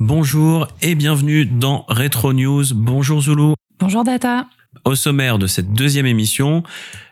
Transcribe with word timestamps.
Bonjour 0.00 0.66
et 0.80 0.94
bienvenue 0.94 1.44
dans 1.44 1.84
Retro 1.86 2.32
News. 2.32 2.64
Bonjour 2.72 3.20
Zulu. 3.20 3.52
Bonjour 3.78 4.02
Data. 4.02 4.46
Au 4.86 4.94
sommaire 4.94 5.36
de 5.36 5.46
cette 5.46 5.74
deuxième 5.74 6.06
émission, 6.06 6.62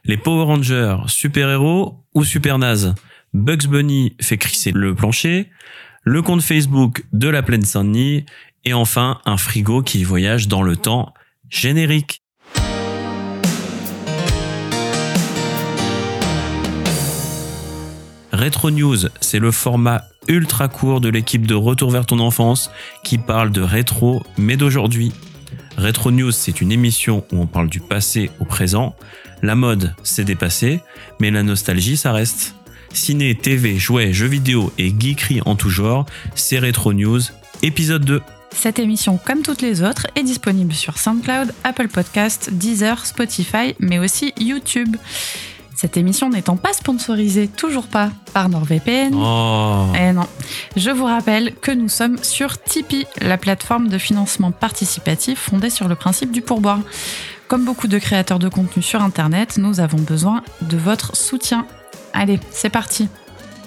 les 0.07 0.17
Power 0.17 0.45
Rangers, 0.45 0.97
super-héros 1.07 2.03
ou 2.15 2.25
super 2.25 2.57
naze? 2.57 2.95
Bugs 3.35 3.69
Bunny 3.69 4.17
fait 4.23 4.39
crisser 4.39 4.73
le 4.73 4.95
plancher, 4.95 5.51
le 6.03 6.23
compte 6.23 6.41
Facebook 6.41 7.05
de 7.13 7.29
la 7.29 7.43
plaine 7.43 7.61
Saint-Denis 7.61 8.25
et 8.65 8.73
enfin 8.73 9.21
un 9.27 9.37
frigo 9.37 9.83
qui 9.83 10.03
voyage 10.03 10.49
dans 10.49 10.63
le 10.63 10.75
temps 10.75 11.13
générique. 11.51 12.23
Retro 18.33 18.71
News, 18.71 19.11
c'est 19.21 19.41
le 19.41 19.51
format 19.51 20.05
ultra 20.29 20.69
court 20.69 21.01
de 21.01 21.09
l'équipe 21.09 21.47
de 21.47 21.55
Retour 21.55 21.91
vers 21.91 22.07
ton 22.07 22.21
enfance 22.21 22.71
qui 23.03 23.19
parle 23.19 23.51
de 23.51 23.63
rétro 23.63 24.23
mais 24.37 24.57
d'aujourd'hui. 24.57 25.13
Retro 25.77 26.11
News, 26.11 26.33
c'est 26.33 26.61
une 26.61 26.73
émission 26.73 27.25
où 27.33 27.41
on 27.41 27.47
parle 27.47 27.69
du 27.69 27.81
passé 27.81 28.31
au 28.41 28.45
présent. 28.45 28.95
La 29.43 29.55
mode, 29.55 29.95
c'est 30.03 30.25
dépassé, 30.25 30.81
mais 31.21 31.31
la 31.31 31.43
nostalgie, 31.43 31.97
ça 31.97 32.13
reste. 32.13 32.55
Ciné, 32.93 33.35
TV, 33.35 33.79
jouets, 33.79 34.13
jeux 34.13 34.27
vidéo 34.27 34.73
et 34.79 34.89
geekerie 34.89 35.41
en 35.45 35.55
tout 35.55 35.71
genre, 35.71 36.07
c'est 36.35 36.59
Retro 36.59 36.93
News, 36.93 37.21
épisode 37.63 38.05
2. 38.05 38.23
Cette 38.51 38.79
émission, 38.79 39.19
comme 39.25 39.43
toutes 39.43 39.63
les 39.63 39.83
autres, 39.83 40.07
est 40.17 40.23
disponible 40.23 40.73
sur 40.73 40.99
SoundCloud, 40.99 41.55
Apple 41.65 41.89
Podcast, 41.89 42.51
Deezer, 42.53 43.07
Spotify, 43.07 43.77
mais 43.79 43.99
aussi 43.99 44.33
YouTube. 44.41 44.97
Cette 45.81 45.97
émission 45.97 46.29
n'étant 46.29 46.57
pas 46.57 46.73
sponsorisée, 46.73 47.47
toujours 47.47 47.87
pas, 47.87 48.11
par 48.35 48.49
NordVPN. 48.49 49.15
Oh. 49.15 49.87
Eh 49.97 50.11
non. 50.11 50.27
Je 50.75 50.91
vous 50.91 51.05
rappelle 51.05 51.55
que 51.55 51.71
nous 51.71 51.89
sommes 51.89 52.19
sur 52.21 52.61
Tipeee, 52.61 53.07
la 53.21 53.39
plateforme 53.39 53.87
de 53.87 53.97
financement 53.97 54.51
participatif 54.51 55.39
fondée 55.39 55.71
sur 55.71 55.87
le 55.87 55.95
principe 55.95 56.33
du 56.33 56.43
pourboire. 56.43 56.81
Comme 57.47 57.65
beaucoup 57.65 57.87
de 57.87 57.97
créateurs 58.01 58.41
de 58.41 58.49
contenu 58.49 58.83
sur 58.83 59.01
Internet, 59.03 59.57
nous 59.57 59.79
avons 59.79 60.01
besoin 60.01 60.43
de 60.63 60.77
votre 60.77 61.15
soutien. 61.15 61.65
Allez, 62.13 62.41
c'est 62.51 62.71
parti. 62.71 63.09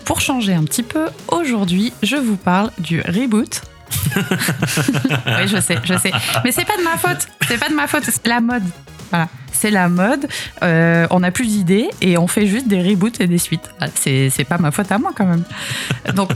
Pour 0.04 0.20
changer 0.20 0.54
un 0.54 0.66
petit 0.66 0.84
peu, 0.84 1.06
aujourd'hui, 1.30 1.94
je 2.04 2.18
vous 2.18 2.36
parle 2.36 2.72
du 2.78 3.00
reboot. 3.00 3.62
oui, 4.18 5.48
je 5.48 5.62
sais, 5.62 5.78
je 5.86 5.98
sais. 5.98 6.12
Mais 6.44 6.52
c'est 6.52 6.66
pas 6.66 6.76
de 6.76 6.84
ma 6.84 6.98
faute. 6.98 7.30
C'est 7.48 7.58
pas 7.58 7.70
de 7.70 7.74
ma 7.74 7.88
faute. 7.88 8.04
C'est 8.04 8.28
la 8.28 8.42
mode. 8.42 8.64
Voilà. 9.12 9.30
C'est 9.62 9.70
la 9.70 9.90
mode. 9.90 10.28
Euh, 10.64 11.06
on 11.12 11.20
n'a 11.20 11.30
plus 11.30 11.46
d'idées 11.46 11.88
et 12.02 12.18
on 12.18 12.26
fait 12.26 12.48
juste 12.48 12.68
des 12.68 12.82
reboots 12.82 13.22
et 13.22 13.28
des 13.28 13.38
suites. 13.38 13.70
Voilà, 13.78 13.94
C'est 13.96 14.32
c'est 14.32 14.44
pas 14.44 14.58
ma 14.58 14.72
faute 14.72 14.92
à 14.92 14.98
moi 14.98 15.12
quand 15.16 15.26
même. 15.26 15.44
Donc, 16.16 16.32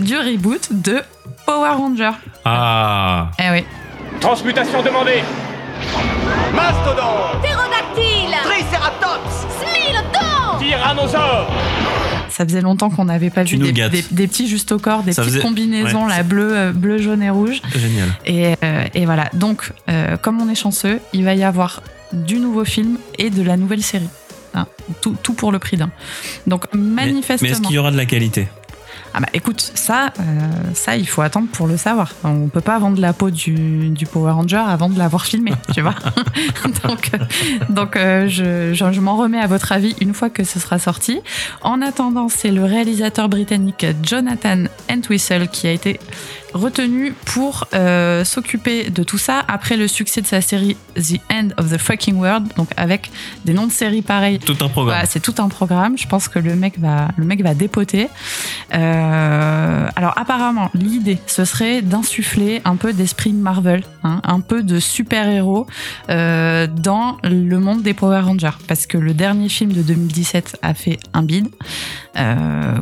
du 0.00 0.16
reboot 0.16 0.68
de 0.70 1.02
Power 1.44 1.68
Ranger. 1.76 2.12
Ah 2.46 3.30
Eh 3.38 3.50
oui. 3.52 3.64
Transmutation 4.20 4.82
demandée 4.82 5.22
Mastodon 6.54 7.38
Pterodactyle 7.42 8.34
Triceratops 8.42 9.46
Smilodon 9.60 10.58
Tyrannosaure 10.58 11.50
Ça 12.30 12.44
faisait 12.44 12.60
longtemps 12.60 12.88
qu'on 12.90 13.04
n'avait 13.06 13.30
pas 13.30 13.44
Tu 13.44 13.56
vu 13.56 13.64
des, 13.64 13.72
gâtes. 13.72 13.92
des- 13.92 14.04
des 14.10 14.26
petits 14.28 14.48
juste 14.48 14.72
au 14.72 14.78
corps, 14.78 15.02
des 15.02 15.12
Ça 15.12 15.22
petites 15.22 15.34
faisait- 15.34 15.44
combinaisons, 15.46 16.04
ouais, 16.04 16.10
là, 16.16 16.22
bleu, 16.22 16.48
euh, 16.56 16.72
bleu, 16.72 16.98
jaune 16.98 17.22
et 17.22 17.30
rouge. 17.30 17.60
Génial. 17.74 18.08
Et, 18.26 18.54
euh, 18.64 18.84
et 18.94 19.04
voilà. 19.04 19.28
Donc, 19.34 19.72
euh, 19.90 20.16
comme 20.16 20.40
on 20.40 20.48
est 20.48 20.54
chanceux, 20.54 21.00
il 21.12 21.24
va 21.24 21.34
y 21.34 21.44
avoir 21.44 21.82
du 22.12 22.38
nouveau 22.38 22.64
film 22.64 22.98
et 23.18 23.30
de 23.30 23.42
la 23.42 23.56
nouvelle 23.56 23.82
série. 23.82 24.08
Hein, 24.54 24.66
tout, 25.00 25.16
tout 25.22 25.32
pour 25.32 25.50
le 25.50 25.58
prix 25.58 25.76
d'un. 25.76 25.90
Donc, 26.46 26.66
manifestement. 26.74 27.48
mais 27.48 27.52
est-ce 27.52 27.62
qu'il 27.62 27.74
y 27.74 27.78
aura 27.78 27.90
de 27.90 27.96
la 27.96 28.06
qualité? 28.06 28.48
Ah 29.14 29.20
bah 29.20 29.28
écoute, 29.34 29.60
ça, 29.74 30.12
euh, 30.20 30.50
ça, 30.72 30.96
il 30.96 31.06
faut 31.06 31.20
attendre 31.20 31.48
pour 31.52 31.66
le 31.66 31.76
savoir. 31.76 32.12
On 32.24 32.48
peut 32.48 32.62
pas 32.62 32.78
vendre 32.78 32.98
la 32.98 33.12
peau 33.12 33.30
du, 33.30 33.90
du 33.90 34.06
Power 34.06 34.32
Ranger 34.32 34.62
avant 34.66 34.88
de 34.88 34.98
l'avoir 34.98 35.26
filmé, 35.26 35.52
tu 35.74 35.82
vois. 35.82 35.94
donc, 36.88 37.10
euh, 37.12 37.18
donc 37.68 37.96
euh, 37.96 38.26
je, 38.26 38.72
je, 38.72 38.92
je 38.92 39.00
m'en 39.00 39.16
remets 39.16 39.40
à 39.40 39.46
votre 39.46 39.72
avis 39.72 39.94
une 40.00 40.14
fois 40.14 40.30
que 40.30 40.44
ce 40.44 40.58
sera 40.58 40.78
sorti. 40.78 41.20
En 41.60 41.82
attendant, 41.82 42.28
c'est 42.30 42.50
le 42.50 42.64
réalisateur 42.64 43.28
britannique 43.28 43.84
Jonathan 44.02 44.64
Entwistle 44.90 45.48
qui 45.48 45.66
a 45.66 45.72
été 45.72 46.00
retenu 46.54 47.12
pour 47.24 47.66
euh, 47.74 48.24
s'occuper 48.24 48.90
de 48.90 49.02
tout 49.02 49.18
ça 49.18 49.42
après 49.48 49.76
le 49.76 49.88
succès 49.88 50.20
de 50.20 50.26
sa 50.26 50.40
série 50.40 50.76
The 50.94 51.20
End 51.32 51.48
of 51.58 51.70
the 51.70 51.78
Fucking 51.78 52.16
World, 52.16 52.48
donc 52.56 52.68
avec 52.76 53.10
des 53.44 53.52
noms 53.52 53.66
de 53.66 53.72
séries 53.72 54.02
pareils 54.02 54.38
Tout 54.38 54.52
un 54.60 54.68
programme. 54.68 54.84
voilà, 54.94 55.06
c'est 55.06 55.20
tout 55.20 55.34
un 55.38 55.48
programme. 55.48 55.96
Je 55.96 56.06
pense 56.06 56.28
que 56.28 56.38
le 56.38 56.54
mec 56.54 56.78
va, 56.78 57.08
le 57.16 57.24
mec 57.24 57.42
va 57.42 57.54
dépoter. 57.54 58.08
Euh, 58.74 59.86
alors 59.96 60.12
apparemment, 60.16 60.70
l'idée, 60.74 61.18
ce 61.26 61.44
serait 61.44 61.82
d'insuffler 61.82 62.60
un 62.64 62.76
peu 62.76 62.92
d'esprit 62.92 63.32
Marvel, 63.32 63.82
hein, 64.04 64.20
un 64.24 64.40
peu 64.40 64.62
de 64.62 64.78
super-héros 64.78 65.66
euh, 66.10 66.66
dans 66.66 67.18
le 67.24 67.58
monde 67.58 67.82
des 67.82 67.94
Power 67.94 68.20
Rangers, 68.20 68.58
parce 68.68 68.86
que 68.86 68.98
le 68.98 69.14
dernier 69.14 69.48
film 69.48 69.72
de 69.72 69.82
2017 69.82 70.58
a 70.62 70.74
fait 70.74 70.98
un 71.12 71.22
bide 71.22 71.48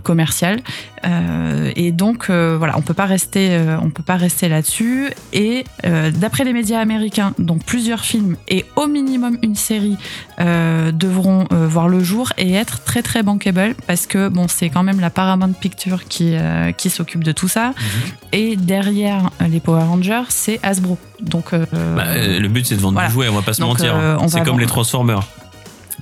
commercial, 0.03 0.61
et 1.05 1.93
donc 1.93 2.31
voilà, 2.31 2.77
on 2.77 2.83
peut 2.83 2.95
pas 2.95 3.07
rester, 3.07 3.60
euh, 3.61 3.77
on 3.83 3.91
peut 3.91 4.03
pas 4.03 4.17
rester 4.17 4.49
là-dessus. 4.49 5.11
Et 5.33 5.65
euh, 5.87 6.11
d'après 6.11 6.45
les 6.45 6.53
médias 6.53 6.81
américains, 6.81 7.33
donc 7.39 7.65
plusieurs 7.65 8.01
films 8.01 8.37
et 8.49 8.65
au 8.77 8.87
minimum 8.87 9.37
une 9.43 9.55
série 9.55 9.97
euh, 10.41 10.91
devront 10.93 11.47
euh, 11.53 11.67
voir 11.69 11.89
le 11.89 12.03
jour 12.03 12.33
et 12.39 12.55
être 12.55 12.83
très 12.83 13.03
très 13.03 13.23
bankable 13.23 13.75
parce 13.87 14.07
que 14.07 14.29
bon 14.29 14.47
c'est 14.49 14.69
quand 14.71 14.83
même 14.83 15.01
la 15.01 15.11
Paramount 15.11 15.53
Picture 15.53 16.05
qui, 16.09 16.35
qui 16.77 16.91
s'occupe 16.91 17.23
de 17.25 17.33
tout 17.33 17.49
ça 17.49 17.69
Mhm. 17.71 18.13
et 18.33 18.57
derrière 18.57 19.31
les 19.49 19.61
Power 19.61 19.83
Rangers 19.85 20.23
c'est 20.29 20.59
Hasbro 20.63 20.99
donc 21.21 21.53
Bah, 21.53 22.17
le 22.17 22.49
but 22.49 22.65
c'est 22.67 22.77
de 22.77 22.81
vendre 22.81 22.95
voilà. 22.95 23.09
du 23.09 23.15
jouet, 23.15 23.29
on 23.29 23.35
va 23.35 23.43
pas 23.43 23.53
se 23.53 23.61
Donc, 23.61 23.79
mentir. 23.79 23.95
on 24.21 24.29
c'est 24.29 24.39
comme 24.39 24.47
vendre- 24.49 24.61
les 24.61 24.67
Transformers. 24.67 25.23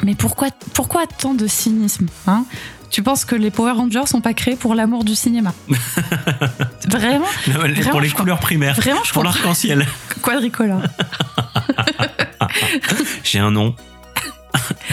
mais 0.04 0.14
pourquoi 0.14 0.48
pourquoi 0.74 1.06
tant 1.06 1.34
de 1.34 1.46
cynisme 1.46 2.06
hein? 2.26 2.44
Tu 2.90 3.02
penses 3.02 3.24
que 3.24 3.34
les 3.34 3.50
Power 3.50 3.72
Rangers 3.72 4.06
sont 4.06 4.20
pas 4.20 4.34
créés 4.34 4.56
pour 4.56 4.74
l'amour 4.74 5.04
du 5.04 5.14
cinéma 5.14 5.52
Vraiment 6.88 7.26
pour 7.44 7.52
Vraiment, 7.54 7.98
les 8.00 8.10
couleurs 8.10 8.40
primaires. 8.40 8.76
Vraiment, 8.76 9.02
je 9.04 9.12
pour 9.12 9.24
l'arc-en-ciel. 9.24 9.86
Quadricolore. 10.22 10.82
J'ai 13.24 13.38
un 13.40 13.50
nom. 13.50 13.74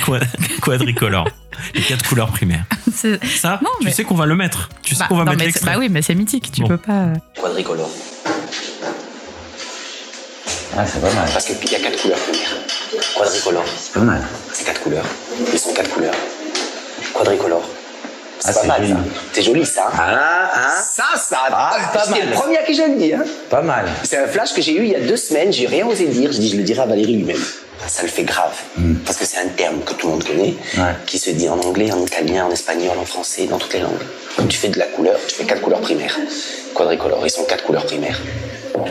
Qua- 0.06 0.20
Quadricolore. 0.62 1.28
Les 1.74 1.82
quatre 1.82 2.08
couleurs 2.08 2.30
primaires. 2.32 2.66
C'est- 2.94 3.24
Ça, 3.26 3.60
Non, 3.64 3.70
tu 3.80 3.86
mais- 3.86 3.92
sais 3.94 4.04
qu'on 4.04 4.16
va 4.16 4.26
le 4.26 4.36
mettre. 4.36 4.70
Tu 4.84 4.94
sais 4.94 5.00
Bah, 5.00 5.06
qu'on 5.08 5.16
va 5.18 5.24
non, 5.24 5.32
mettre 5.32 5.44
l'extrait. 5.46 5.72
bah 5.74 5.80
oui, 5.80 5.88
mais 5.90 6.02
c'est 6.02 6.16
mythique, 6.16 6.52
tu 6.52 6.62
Bon. 6.62 6.68
peux 6.68 6.78
pas. 6.78 6.92
euh, 6.94 7.14
quadricolore. 7.42 7.90
Ah, 10.78 10.86
c'est 10.86 11.00
pas 11.02 11.14
mal. 11.14 11.30
Parce 11.32 11.46
qu'il 11.46 11.72
y 11.72 11.76
a 11.76 11.80
quatre 11.80 12.02
couleurs 12.02 12.20
primaires. 12.20 12.56
Quadricolore, 13.18 13.64
C'est 13.78 13.94
pas 13.94 14.02
mal. 14.02 14.22
c'est 14.52 14.66
quatre 14.66 14.82
couleurs. 14.82 15.06
Ils 15.54 15.60
sont 15.60 15.74
quatre 15.74 15.90
couleurs. 15.94 16.14
Quadricolore. 17.14 17.64
C'est 18.46 18.52
Ah, 18.52 18.54
pas 18.54 18.62
c'est 18.62 18.68
mal 18.68 18.82
joli. 18.82 18.94
ça. 18.94 18.98
C'est 19.34 19.42
joli 19.42 19.66
ça. 19.66 19.84
Ah 19.94 20.52
hein 20.56 20.70
Ça, 20.82 21.04
ça. 21.18 21.40
Ah, 21.52 21.78
pas 21.94 22.04
c'est 22.06 22.12
mal. 22.12 22.30
le 22.30 22.34
premier 22.34 22.58
à 22.58 22.64
qui 22.64 22.74
je 22.76 22.84
le 22.84 22.96
dis. 22.98 23.14
Hein. 23.14 23.24
Pas 23.50 23.62
mal. 23.62 23.86
C'est 24.04 24.18
un 24.18 24.28
flash 24.28 24.54
que 24.54 24.62
j'ai 24.62 24.74
eu 24.74 24.84
il 24.84 24.92
y 24.92 24.96
a 24.96 25.00
deux 25.02 25.18
semaines. 25.18 25.52
J'ai 25.52 25.68
rien 25.68 25.86
osé 25.88 26.06
dire. 26.06 26.32
Je 26.32 26.38
dis, 26.40 26.50
je 26.50 26.58
le 26.58 26.64
dirai 26.64 26.82
à 26.82 26.86
Valérie 26.86 27.16
lui-même. 27.16 27.42
Ça 27.88 28.02
le 28.04 28.08
fait 28.08 28.24
grave. 28.24 28.54
Parce 29.06 29.18
que 29.18 29.26
c'est 29.26 29.38
un 29.40 29.48
terme 29.50 29.80
que 29.82 29.94
tout 29.94 30.08
le 30.08 30.14
monde 30.14 30.24
connaît, 30.24 30.56
Ouais. 30.78 30.94
qui 31.06 31.20
se 31.20 31.30
dit 31.30 31.48
en 31.50 31.60
anglais, 31.60 31.92
en 31.92 32.02
italien, 32.04 32.46
en 32.46 32.52
espagnol, 32.52 32.98
en 33.00 33.06
français, 33.06 33.46
dans 33.48 33.58
toutes 33.60 33.74
les 33.74 33.82
langues. 33.82 33.92
Quand 34.38 34.48
tu 34.48 34.58
fais 34.58 34.70
de 34.70 34.80
la 34.80 34.86
couleur, 34.86 35.16
tu 35.28 35.36
fais 35.36 35.44
quatre 35.44 35.62
couleurs 35.62 35.82
primaires. 35.82 36.18
Quadricolore, 36.74 37.22
ils 37.26 37.30
sont 37.30 37.44
quatre 37.44 37.64
couleurs 37.64 37.86
primaires. 37.86 38.20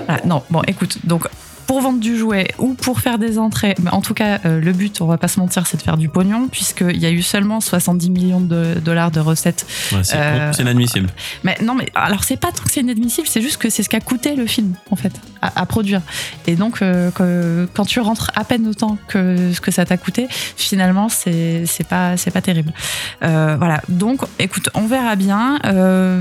Ah, 0.08 0.18
non, 0.24 0.42
bon, 0.50 0.62
écoute, 0.68 0.96
donc 1.04 1.24
pour 1.66 1.80
vendre 1.80 2.00
du 2.00 2.16
jouet 2.16 2.48
ou 2.58 2.74
pour 2.74 3.00
faire 3.00 3.18
des 3.18 3.38
entrées, 3.38 3.74
mais 3.82 3.90
en 3.90 4.00
tout 4.00 4.14
cas, 4.14 4.38
euh, 4.44 4.60
le 4.60 4.72
but, 4.72 5.00
on 5.00 5.06
va 5.06 5.18
pas 5.18 5.28
se 5.28 5.40
mentir, 5.40 5.66
c'est 5.66 5.76
de 5.76 5.82
faire 5.82 5.96
du 5.96 6.08
pognon, 6.08 6.48
puisqu'il 6.48 6.96
y 6.98 7.06
a 7.06 7.10
eu 7.10 7.22
seulement 7.22 7.60
70 7.60 8.10
millions 8.10 8.40
de 8.40 8.74
dollars 8.84 9.10
de 9.10 9.20
recettes. 9.20 9.66
Ouais, 9.92 10.04
c'est 10.04 10.16
Euh, 10.16 10.52
c'est 10.52 10.62
inadmissible. 10.62 11.08
Mais 11.42 11.56
non, 11.62 11.74
mais 11.74 11.86
alors 11.94 12.24
c'est 12.24 12.36
pas 12.36 12.52
tant 12.52 12.62
que 12.64 12.70
c'est 12.70 12.80
inadmissible, 12.80 13.26
c'est 13.26 13.40
juste 13.42 13.56
que 13.58 13.70
c'est 13.70 13.82
ce 13.82 13.88
qu'a 13.88 14.00
coûté 14.00 14.36
le 14.36 14.46
film, 14.46 14.74
en 14.90 14.96
fait, 14.96 15.12
à, 15.42 15.60
à 15.62 15.66
produire. 15.66 16.00
Et 16.46 16.54
donc, 16.56 16.82
euh, 16.82 17.10
que- 17.10 17.68
quand 17.74 17.84
tu 17.84 18.00
rentres 18.00 18.30
à 18.34 18.44
peine 18.44 18.66
autant 18.66 18.98
que 19.08 19.52
ce 19.52 19.60
que 19.60 19.70
ça 19.70 19.84
t'a 19.84 19.96
coûté, 19.96 20.26
finalement, 20.30 21.08
c'est 21.08 21.64
pas, 21.88 22.14
pas 22.32 22.40
terrible. 22.42 22.72
Voilà, 23.20 23.80
donc 23.88 24.20
écoute, 24.38 24.68
on 24.74 24.86
verra 24.86 25.16
bien, 25.16 25.58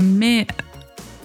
mais. 0.02 0.46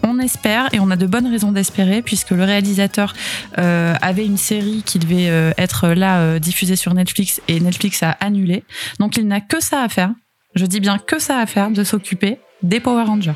On 0.04 0.20
espère 0.20 0.74
et 0.74 0.80
on 0.80 0.90
a 0.92 0.96
de 0.96 1.06
bonnes 1.06 1.28
raisons 1.28 1.52
d'espérer 1.52 2.02
puisque 2.02 2.32
le 2.32 2.44
réalisateur 2.44 3.14
euh, 3.58 3.96
avait 4.02 4.26
une 4.26 4.38
série 4.38 4.84
qui 4.86 5.00
devait 5.00 5.30
euh, 5.30 5.52
être 5.58 5.90
là 5.90 6.20
euh, 6.20 6.40
diffusée 6.40 6.76
sur 6.76 6.94
Netflix 6.94 7.42
et 7.48 7.60
Netflix 7.60 8.04
a 8.04 8.12
annulé. 8.12 8.64
Donc 9.00 9.18
il 9.18 9.28
n'a 9.28 9.42
que 9.42 9.62
ça 9.62 9.82
à 9.82 9.90
faire. 9.90 10.12
Je 10.56 10.66
dis 10.66 10.80
bien 10.80 10.98
que 10.98 11.20
ça 11.20 11.38
à 11.38 11.46
faire 11.46 11.70
de 11.70 11.84
s'occuper 11.84 12.40
des 12.62 12.80
Power 12.80 13.04
Rangers. 13.04 13.34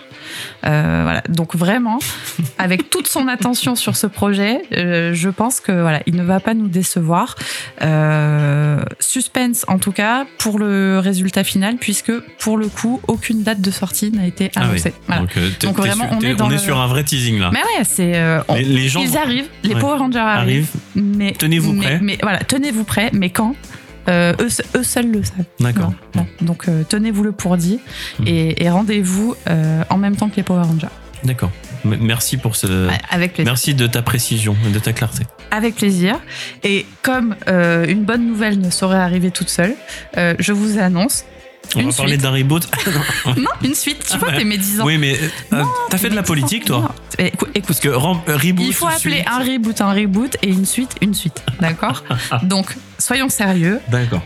Euh, 0.66 1.00
voilà. 1.04 1.22
Donc 1.30 1.56
vraiment, 1.56 2.00
avec 2.58 2.90
toute 2.90 3.08
son 3.08 3.28
attention 3.28 3.76
sur 3.76 3.96
ce 3.96 4.08
projet, 4.08 4.62
euh, 4.74 5.14
je 5.14 5.30
pense 5.30 5.60
que 5.60 5.72
voilà, 5.72 6.02
il 6.08 6.16
ne 6.16 6.24
va 6.24 6.40
pas 6.40 6.54
nous 6.54 6.68
décevoir. 6.68 7.36
Euh, 7.82 8.82
suspense 9.00 9.66
en 9.68 9.78
tout 9.80 9.92
cas 9.92 10.26
pour 10.38 10.60
le 10.60 11.00
résultat 11.00 11.44
final, 11.44 11.76
puisque 11.78 12.12
pour 12.40 12.58
le 12.58 12.68
coup, 12.68 13.02
aucune 13.08 13.44
date 13.44 13.62
de 13.62 13.72
sortie 13.72 14.12
n'a 14.12 14.26
été 14.26 14.52
Ah 14.56 14.62
oui. 14.64 14.70
annoncée. 14.72 14.94
Voilà. 15.08 15.22
Donc, 15.62 15.78
vraiment, 15.78 16.06
on 16.12 16.20
est 16.22 16.36
dans 16.36 16.50
le- 16.50 16.58
sur 16.58 16.80
un 16.80 16.88
vrai 16.88 17.04
teasing 17.04 17.40
là. 17.40 17.50
Mais 17.54 17.60
ouais, 17.60 17.84
c'est 17.84 18.14
on- 18.48 18.56
Les, 18.56 18.64
les 18.64 18.88
gens 18.90 19.02
ils 19.02 19.18
arrivent, 19.18 19.48
les 19.64 19.74
Ouais. 19.74 19.80
Power 19.80 19.98
Rangers 20.00 20.20
arrivent, 20.20 20.42
arrivent. 20.42 20.70
mais 21.18 21.32
Tenez-vous 21.32 21.74
mais- 21.74 21.86
prêts. 21.86 22.00
Mais 22.02 22.18
voilà, 22.22 22.40
tenez-vous 22.40 22.84
prêts. 22.84 23.10
Mais 23.14 23.30
quand? 23.30 23.56
Euh, 24.10 24.34
eux, 24.40 24.50
se- 24.50 24.62
eux 24.76 24.84
seuls 24.84 25.10
le 25.12 25.24
savent. 25.24 25.46
D'accord. 25.60 25.94
Donc 26.42 26.68
euh, 26.68 26.84
tenez-vous 26.88 27.24
le 27.24 27.32
pour 27.32 27.58
dit 27.58 27.80
Hmm. 28.20 28.24
et, 28.28 28.64
et 28.64 28.70
rendez-vous 28.70 29.36
euh, 29.50 29.84
en 29.90 29.98
même 29.98 30.16
temps 30.16 30.30
que 30.30 30.36
les 30.36 30.44
Power 30.44 30.64
Rangers. 30.64 30.88
D'accord. 31.24 31.52
Merci 31.86 32.38
pour 32.38 32.56
ce. 32.58 32.88
Avec 33.10 33.34
plaisir. 33.34 33.52
Merci 33.52 33.76
de 33.76 33.88
ta 33.88 34.02
précision 34.02 34.56
et 34.68 34.72
de 34.72 34.80
ta 34.80 34.92
clarté. 34.94 35.24
Avec 35.52 35.76
plaisir. 35.76 36.20
Et 36.64 36.86
comme 37.02 37.36
une 37.48 38.04
bonne 38.04 38.28
nouvelle 38.28 38.60
ne 38.60 38.70
saurait 38.70 38.98
arriver 38.98 39.32
toute 39.32 39.50
seule, 39.50 39.74
je 40.18 40.52
vous 40.52 40.80
annonce 40.80 41.24
On 41.76 41.80
Une 41.80 41.90
va 41.90 41.96
parler 41.96 42.18
d'un 42.18 42.32
reboot. 42.32 42.68
non 43.38 43.50
une 43.64 43.74
suite. 43.74 44.06
Tu 44.10 44.18
vois, 44.18 44.30
ouais. 44.30 44.38
t'es 44.38 44.44
médisant. 44.44 44.86
oui, 44.86 44.98
mais 45.00 45.18
euh, 45.54 45.64
t'as 45.90 45.98
fait 45.98 46.10
de 46.10 46.16
la 46.16 46.22
politique, 46.24 46.66
toi 46.66 46.94
écoute, 47.18 47.50
écoute, 47.56 47.68
Parce 47.68 47.80
que 47.80 47.90
euh, 47.90 47.98
reboot. 47.98 48.66
il 48.66 48.74
faut 48.74 48.88
appeler 48.88 49.16
suite- 49.18 49.28
un 49.30 49.40
reboot 49.40 49.82
un 49.82 49.94
reboot 49.94 50.38
et 50.44 50.50
une 50.50 50.66
suite 50.66 50.92
une 51.02 51.14
suite. 51.16 51.42
D'accord 51.60 52.04
Donc 52.44 52.76
soyons 53.00 53.30
sérieux. 53.30 53.80
D'accord. 53.90 54.22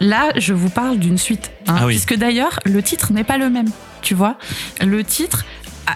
Là, 0.00 0.28
je 0.36 0.52
vous 0.52 0.68
parle 0.68 0.98
d'une 0.98 1.16
suite. 1.16 1.50
hein, 1.66 1.76
Ah 1.78 1.86
oui. 1.86 1.94
Puisque 1.94 2.14
d'ailleurs, 2.16 2.60
le 2.66 2.82
titre 2.82 3.12
n'est 3.14 3.24
pas 3.24 3.38
le 3.38 3.48
même. 3.48 3.70
Tu 4.02 4.14
vois? 4.14 4.36
Le 4.84 5.02
titre 5.02 5.46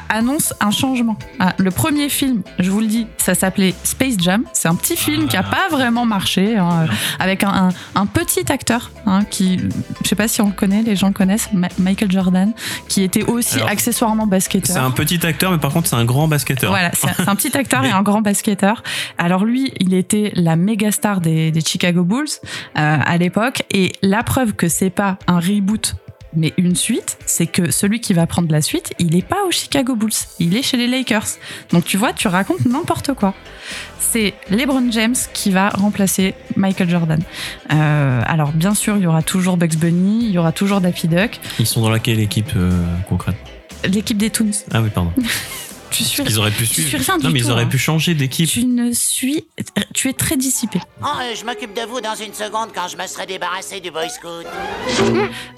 annonce 0.08 0.54
un 0.60 0.70
changement. 0.70 1.16
Ah, 1.38 1.54
le 1.58 1.70
premier 1.70 2.08
film, 2.08 2.42
je 2.58 2.70
vous 2.70 2.80
le 2.80 2.86
dis, 2.86 3.06
ça 3.16 3.34
s'appelait 3.34 3.74
Space 3.84 4.14
Jam. 4.18 4.44
C'est 4.52 4.68
un 4.68 4.74
petit 4.74 4.96
film 4.96 5.28
qui 5.28 5.36
a 5.36 5.44
Ah. 5.44 5.50
pas 5.68 5.76
vraiment 5.76 6.04
marché, 6.06 6.56
hein, 6.56 6.86
avec 7.18 7.44
un, 7.44 7.48
un- 7.48 7.68
un 7.94 8.06
petit 8.06 8.50
acteur 8.52 8.90
hein, 9.06 9.24
qui, 9.24 9.58
je 10.02 10.08
sais 10.08 10.14
pas 10.16 10.28
si 10.28 10.40
on 10.40 10.46
le 10.48 10.52
connaît, 10.52 10.82
les 10.82 10.96
gens 10.96 11.08
le 11.08 11.12
connaissent, 11.12 11.48
Ma- 11.52 11.68
Michael 11.78 12.10
Jordan, 12.10 12.52
qui 12.88 13.02
était 13.02 13.24
aussi 13.24 13.56
Alors, 13.56 13.68
accessoirement 13.70 14.26
basketteur. 14.26 14.74
C'est 14.76 14.82
un 14.82 14.90
petit 14.90 15.24
acteur, 15.26 15.50
mais 15.52 15.58
par 15.58 15.72
contre, 15.72 15.88
c'est 15.88 15.96
un 15.96 16.04
grand 16.04 16.28
basketteur. 16.28 16.70
Voilà, 16.70 16.90
c'est 16.94 17.28
un 17.28 17.34
petit 17.36 17.56
acteur 17.56 17.84
et 17.84 17.90
un 17.90 18.02
grand 18.02 18.20
basketteur. 18.22 18.82
Alors 19.18 19.44
lui, 19.44 19.72
il 19.80 19.94
était 19.94 20.32
la 20.34 20.56
méga 20.56 20.92
star 20.92 21.20
des, 21.20 21.50
des 21.50 21.60
Chicago 21.60 22.04
Bulls 22.04 22.26
euh, 22.78 22.96
à 23.04 23.16
l'époque. 23.16 23.62
Et 23.70 23.92
la 24.02 24.22
preuve 24.22 24.52
que 24.54 24.68
c'est 24.68 24.90
pas 24.90 25.18
un 25.26 25.38
reboot 25.40 25.94
mais 26.34 26.52
une 26.56 26.76
suite, 26.76 27.18
c'est 27.26 27.46
que 27.46 27.70
celui 27.70 28.00
qui 28.00 28.12
va 28.12 28.26
prendre 28.26 28.50
la 28.50 28.62
suite, 28.62 28.92
il 28.98 29.16
est 29.16 29.26
pas 29.26 29.44
aux 29.46 29.50
Chicago 29.50 29.96
Bulls, 29.96 30.12
il 30.38 30.56
est 30.56 30.62
chez 30.62 30.76
les 30.76 30.86
Lakers. 30.86 31.26
Donc 31.72 31.84
tu 31.84 31.96
vois, 31.96 32.12
tu 32.12 32.28
racontes 32.28 32.64
n'importe 32.66 33.14
quoi. 33.14 33.34
C'est 33.98 34.34
LeBron 34.50 34.90
James 34.90 35.16
qui 35.32 35.50
va 35.50 35.68
remplacer 35.70 36.34
Michael 36.56 36.88
Jordan. 36.88 37.20
Euh, 37.72 38.22
alors 38.26 38.52
bien 38.52 38.74
sûr, 38.74 38.96
il 38.96 39.02
y 39.02 39.06
aura 39.06 39.22
toujours 39.22 39.56
Bugs 39.56 39.76
Bunny, 39.76 40.24
il 40.24 40.30
y 40.30 40.38
aura 40.38 40.52
toujours 40.52 40.80
Daffy 40.80 41.08
Duck, 41.08 41.40
Ils 41.58 41.66
sont 41.66 41.80
dans 41.80 41.90
laquelle 41.90 42.20
équipe 42.20 42.52
euh, 42.56 42.70
concrète? 43.08 43.36
L'équipe 43.84 44.18
des 44.18 44.30
Toons. 44.30 44.50
Ah 44.72 44.82
oui, 44.82 44.90
pardon. 44.92 45.12
Tu 45.90 46.04
suis, 46.04 46.22
Ils 46.22 46.38
auraient 46.38 46.50
pu 46.50 46.66
tu 46.66 46.74
suis 46.74 46.82
suivre. 46.84 47.04
rien 47.04 47.18
du 47.18 47.26
non, 47.26 47.32
ils 47.34 47.50
auraient 47.50 47.64
hein. 47.64 47.68
pu 47.68 47.78
changer 47.78 48.14
d'équipe. 48.14 48.48
tu 48.48 48.64
ne 48.64 48.92
suis, 48.92 49.44
tu 49.94 50.08
es 50.08 50.12
très 50.12 50.36
dissipé. 50.36 50.80
Oh, 51.02 51.06
euh, 51.06 51.34
je 51.38 51.44
m'occupe 51.44 51.74
de 51.74 51.82
vous 51.82 52.00
dans 52.00 52.14
une 52.14 52.32
seconde 52.34 52.68
quand 52.74 52.88
je 52.88 52.96
me 52.96 53.06
serai 53.06 53.26
débarrassé 53.26 53.80
du 53.80 53.90
Boy 53.90 54.08
Scout. 54.08 54.46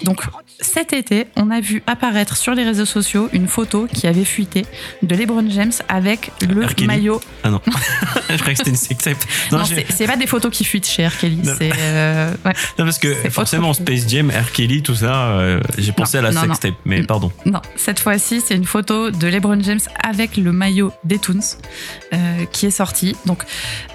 Donc 0.03 0.21
cet 0.59 0.93
été, 0.93 1.27
on 1.35 1.51
a 1.51 1.59
vu 1.61 1.83
apparaître 1.87 2.35
sur 2.37 2.53
les 2.55 2.63
réseaux 2.63 2.85
sociaux 2.85 3.29
une 3.33 3.47
photo 3.47 3.87
qui 3.91 4.07
avait 4.07 4.23
fuité 4.25 4.65
de 5.01 5.15
LeBron 5.15 5.45
James 5.49 5.71
avec 5.87 6.31
le 6.41 6.65
R. 6.65 6.75
Kelly. 6.75 6.87
maillot. 6.87 7.21
Ah 7.43 7.49
non. 7.49 7.61
Je 8.29 8.35
croyais 8.37 8.53
que 8.53 8.57
c'était 8.57 8.71
une 8.71 8.75
sextape. 8.75 9.17
Non, 9.51 9.59
Non, 9.59 9.65
c'est 9.65 10.07
pas 10.07 10.15
des 10.17 10.27
photos 10.27 10.51
qui 10.51 10.63
fuitent 10.63 10.87
chez 10.87 11.07
R. 11.07 11.17
Kelly. 11.17 11.37
Non. 11.37 11.53
C'est 11.57 11.71
euh, 11.77 12.31
ouais. 12.45 12.53
non, 12.79 12.85
parce 12.85 12.99
que 12.99 13.13
forcément. 13.29 13.73
Space 13.73 14.07
Jam, 14.07 14.29
R. 14.29 14.51
Kelly, 14.51 14.81
tout 14.83 14.95
ça, 14.95 15.31
euh, 15.31 15.59
j'ai 15.77 15.91
pensé 15.91 16.17
à 16.17 16.21
la 16.21 16.31
sextape. 16.31 16.75
Mais 16.85 17.03
pardon. 17.03 17.31
non, 17.45 17.61
cette 17.75 17.99
fois-ci, 17.99 18.41
c'est 18.45 18.55
une 18.55 18.65
photo 18.65 19.11
de 19.11 19.27
LeBron 19.27 19.59
James 19.61 19.79
avec 20.03 20.22
le 20.37 20.51
maillot 20.51 20.91
des 21.03 21.19
Toons 21.19 21.39
euh, 22.13 22.45
qui 22.51 22.65
est 22.65 22.71
sorti. 22.71 23.15
Donc 23.25 23.43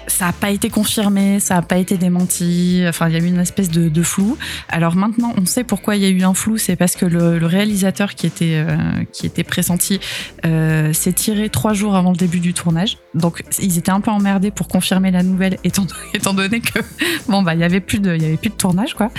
ça 0.07 0.27
n'a 0.27 0.33
pas 0.33 0.49
été 0.49 0.69
confirmé, 0.69 1.39
ça 1.39 1.55
n'a 1.55 1.61
pas 1.61 1.77
été 1.77 1.97
démenti. 1.97 2.83
Enfin, 2.87 3.07
il 3.09 3.13
y 3.13 3.17
a 3.17 3.19
eu 3.19 3.27
une 3.27 3.39
espèce 3.39 3.69
de, 3.69 4.03
flou. 4.03 4.37
Alors 4.69 4.95
maintenant, 4.95 5.33
on 5.37 5.45
sait 5.45 5.63
pourquoi 5.63 5.95
il 5.95 6.01
y 6.01 6.05
a 6.05 6.09
eu 6.09 6.23
un 6.23 6.33
flou. 6.33 6.57
C'est 6.57 6.75
parce 6.75 6.95
que 6.95 7.05
le, 7.05 7.45
réalisateur 7.45 8.15
qui 8.15 8.27
était 8.27 8.63
euh, 8.67 9.03
qui 9.11 9.25
était 9.25 9.43
pressenti 9.43 9.99
euh, 10.45 10.93
s'est 10.93 11.13
tiré 11.13 11.49
trois 11.49 11.73
jours 11.73 11.95
avant 11.95 12.11
le 12.11 12.17
début 12.17 12.39
du 12.39 12.53
tournage. 12.53 12.97
Donc 13.13 13.43
ils 13.59 13.77
étaient 13.77 13.91
un 13.91 14.01
peu 14.01 14.11
emmerdés 14.11 14.51
pour 14.51 14.67
confirmer 14.67 15.11
la 15.11 15.23
nouvelle, 15.23 15.57
étant, 15.63 15.87
étant 16.13 16.33
donné 16.33 16.59
que 16.59 16.79
bon 17.27 17.41
bah 17.41 17.55
il 17.55 17.59
y 17.59 17.63
avait 17.63 17.79
plus 17.79 17.99
de 17.99 18.15
y 18.15 18.25
avait 18.25 18.37
plus 18.37 18.49
de 18.49 18.55
tournage 18.55 18.93
quoi. 18.93 19.11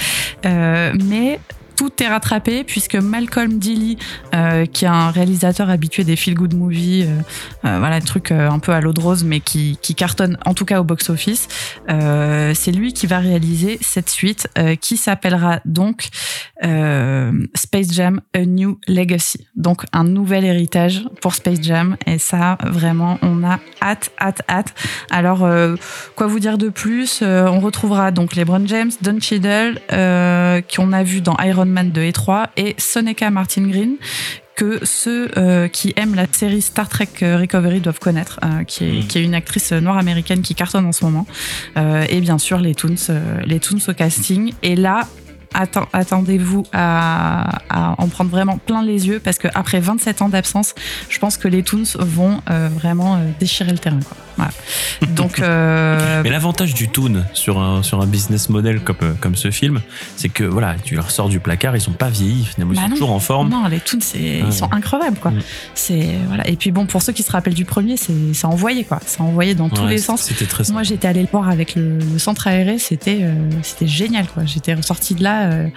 Mais 0.44 1.40
tout 1.80 2.02
est 2.02 2.08
rattrapé 2.08 2.62
puisque 2.62 2.96
Malcolm 2.96 3.58
Dilly, 3.58 3.96
euh, 4.34 4.66
qui 4.66 4.84
est 4.84 4.88
un 4.88 5.10
réalisateur 5.10 5.70
habitué 5.70 6.04
des 6.04 6.14
feel 6.14 6.34
good 6.34 6.52
movies, 6.52 7.06
euh, 7.08 7.22
euh, 7.64 7.78
voilà, 7.78 7.96
un 7.96 8.00
truc 8.00 8.32
un 8.32 8.58
peu 8.58 8.72
à 8.72 8.82
l'eau 8.82 8.92
de 8.92 9.00
rose, 9.00 9.24
mais 9.24 9.40
qui, 9.40 9.78
qui 9.80 9.94
cartonne 9.94 10.36
en 10.44 10.52
tout 10.52 10.66
cas 10.66 10.78
au 10.80 10.84
box 10.84 11.08
office. 11.08 11.48
C'est 11.88 12.72
lui 12.72 12.92
qui 12.92 13.06
va 13.06 13.18
réaliser 13.18 13.78
cette 13.80 14.10
suite 14.10 14.46
qui 14.82 14.98
s'appellera 14.98 15.60
donc 15.64 16.08
Space 16.60 17.92
Jam 17.92 18.20
A 18.34 18.44
New 18.44 18.78
Legacy. 18.86 19.46
Donc 19.56 19.84
un 19.94 20.04
nouvel 20.04 20.44
héritage 20.44 21.04
pour 21.22 21.34
Space 21.34 21.62
Jam 21.62 21.96
et 22.06 22.18
ça 22.18 22.58
vraiment 22.62 23.18
on 23.22 23.42
a 23.42 23.58
hâte, 23.80 24.10
hâte, 24.20 24.42
hâte. 24.50 24.74
Alors 25.10 25.48
quoi 26.14 26.26
vous 26.26 26.40
dire 26.40 26.58
de 26.58 26.68
plus? 26.68 27.22
On 27.22 27.60
retrouvera 27.60 28.10
donc 28.10 28.36
LeBron 28.36 28.66
James, 28.66 28.90
Don 29.00 29.18
Cheadle, 29.18 29.80
qu'on 29.88 30.92
a 30.92 31.02
vu 31.02 31.22
dans 31.22 31.36
Iron 31.38 31.69
Man 31.70 31.90
2 31.90 32.02
et 32.02 32.12
3 32.12 32.50
et 32.56 32.74
Soneca 32.78 33.30
Martin 33.30 33.66
Green 33.68 33.96
que 34.56 34.78
ceux 34.84 35.30
euh, 35.38 35.68
qui 35.68 35.94
aiment 35.96 36.14
la 36.14 36.26
série 36.30 36.60
Star 36.60 36.86
Trek 36.88 37.08
euh, 37.22 37.38
Recovery 37.38 37.80
doivent 37.80 37.98
connaître, 37.98 38.38
euh, 38.44 38.62
qui, 38.64 38.84
est, 38.84 38.92
Mm. 39.02 39.06
qui 39.06 39.18
est 39.18 39.24
une 39.24 39.34
actrice 39.34 39.72
noire 39.72 39.96
américaine 39.96 40.42
qui 40.42 40.54
cartonne 40.54 40.84
en 40.84 40.92
ce 40.92 41.02
moment. 41.04 41.26
Euh, 41.78 42.04
et 42.10 42.20
bien 42.20 42.36
sûr 42.36 42.58
les 42.58 42.74
Toons, 42.74 42.94
les 43.46 43.58
Toons 43.58 43.78
au 43.88 43.94
casting. 43.94 44.52
Et 44.62 44.76
là, 44.76 45.08
atten- 45.54 45.86
attendez-vous 45.94 46.64
à, 46.74 47.58
à 47.70 47.94
en 48.02 48.08
prendre 48.08 48.30
vraiment 48.30 48.58
plein 48.58 48.82
les 48.82 49.08
yeux 49.08 49.18
parce 49.18 49.38
qu'après 49.38 49.80
27 49.80 50.20
ans 50.20 50.28
d'absence, 50.28 50.74
je 51.08 51.18
pense 51.18 51.38
que 51.38 51.48
les 51.48 51.62
Toons 51.62 51.84
vont 51.98 52.42
vraiment 52.78 53.18
déchirer 53.38 53.72
le 53.72 53.78
terrain. 53.78 54.00
Quoi. 54.06 54.16
Voilà. 54.36 54.52
Donc, 55.14 55.40
euh, 55.40 56.22
Mais 56.24 56.30
l'avantage 56.30 56.74
du 56.74 56.88
Toon 56.88 57.24
sur 57.34 57.58
un, 57.58 57.82
sur 57.82 58.00
un 58.00 58.06
business 58.06 58.48
model 58.48 58.80
comme, 58.80 58.96
euh, 59.02 59.12
comme 59.20 59.36
ce 59.36 59.50
film, 59.50 59.80
c'est 60.16 60.28
que 60.28 60.44
voilà, 60.44 60.76
tu 60.82 60.94
leur 60.94 61.10
sors 61.10 61.28
du 61.28 61.40
placard, 61.40 61.76
ils 61.76 61.80
sont 61.80 61.92
pas 61.92 62.08
vieillis, 62.08 62.44
finalement, 62.46 62.72
ils 62.72 62.76
Bah 62.76 62.82
sont 62.82 62.88
non. 62.88 62.94
toujours 62.94 63.12
en 63.12 63.20
forme. 63.20 63.48
non, 63.50 63.66
les 63.68 63.80
Toons, 63.80 63.98
ils 64.14 64.52
sont 64.52 64.70
incroyables. 64.72 65.18
Quoi. 65.18 65.30
Mm. 65.32 65.40
C'est, 65.74 66.08
voilà. 66.28 66.48
Et 66.48 66.56
puis 66.56 66.70
bon, 66.70 66.86
pour 66.86 67.02
ceux 67.02 67.12
qui 67.12 67.22
se 67.22 67.30
rappellent 67.32 67.54
du 67.54 67.64
premier, 67.64 67.96
c'est, 67.96 68.12
c'est 68.34 68.46
envoyé. 68.46 68.84
Quoi. 68.84 69.00
C'est 69.04 69.20
envoyé 69.20 69.54
dans 69.54 69.68
tous 69.68 69.86
les 69.86 69.98
sens. 69.98 70.22
C'était 70.22 70.46
très 70.46 70.64
Moi, 70.72 70.82
j'étais 70.82 71.08
allée 71.08 71.22
le 71.22 71.28
voir 71.30 71.48
avec 71.48 71.74
le, 71.74 71.98
le 71.98 72.18
centre 72.18 72.46
aéré, 72.46 72.78
c'était 72.78 73.18
euh, 73.22 73.34
c'était 73.62 73.86
génial. 73.88 74.26
quoi. 74.26 74.44
J'étais 74.46 74.74
ressortie 74.74 75.14
de 75.14 75.22
là. 75.22 75.50
euh, 75.50 75.68